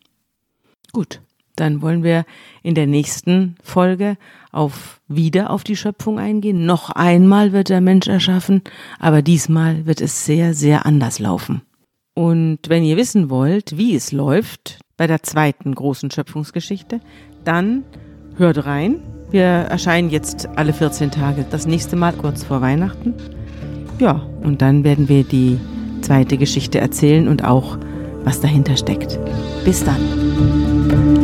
Gut, 0.92 1.20
dann 1.56 1.82
wollen 1.82 2.02
wir 2.02 2.24
in 2.62 2.74
der 2.74 2.86
nächsten 2.86 3.56
Folge 3.62 4.16
auf 4.52 5.00
wieder 5.08 5.50
auf 5.50 5.64
die 5.64 5.76
Schöpfung 5.76 6.18
eingehen. 6.18 6.66
Noch 6.66 6.90
einmal 6.90 7.52
wird 7.52 7.68
der 7.68 7.80
Mensch 7.80 8.08
erschaffen, 8.08 8.62
aber 8.98 9.22
diesmal 9.22 9.86
wird 9.86 10.00
es 10.00 10.24
sehr, 10.24 10.54
sehr 10.54 10.86
anders 10.86 11.18
laufen. 11.18 11.62
Und 12.14 12.58
wenn 12.68 12.84
ihr 12.84 12.96
wissen 12.96 13.28
wollt, 13.28 13.76
wie 13.76 13.94
es 13.94 14.12
läuft 14.12 14.78
bei 14.96 15.06
der 15.06 15.22
zweiten 15.22 15.74
großen 15.74 16.10
Schöpfungsgeschichte, 16.10 17.00
dann 17.44 17.82
hört 18.36 18.66
rein. 18.66 19.00
Wir 19.30 19.44
erscheinen 19.44 20.10
jetzt 20.10 20.48
alle 20.56 20.72
14 20.72 21.10
Tage, 21.10 21.44
das 21.50 21.66
nächste 21.66 21.96
Mal 21.96 22.12
kurz 22.12 22.44
vor 22.44 22.60
Weihnachten. 22.60 23.14
Ja, 23.98 24.22
und 24.42 24.62
dann 24.62 24.84
werden 24.84 25.08
wir 25.08 25.24
die 25.24 25.58
zweite 26.02 26.36
Geschichte 26.36 26.78
erzählen 26.78 27.26
und 27.26 27.44
auch, 27.44 27.78
was 28.22 28.40
dahinter 28.40 28.76
steckt. 28.76 29.18
Bis 29.64 29.84
dann. 29.84 31.23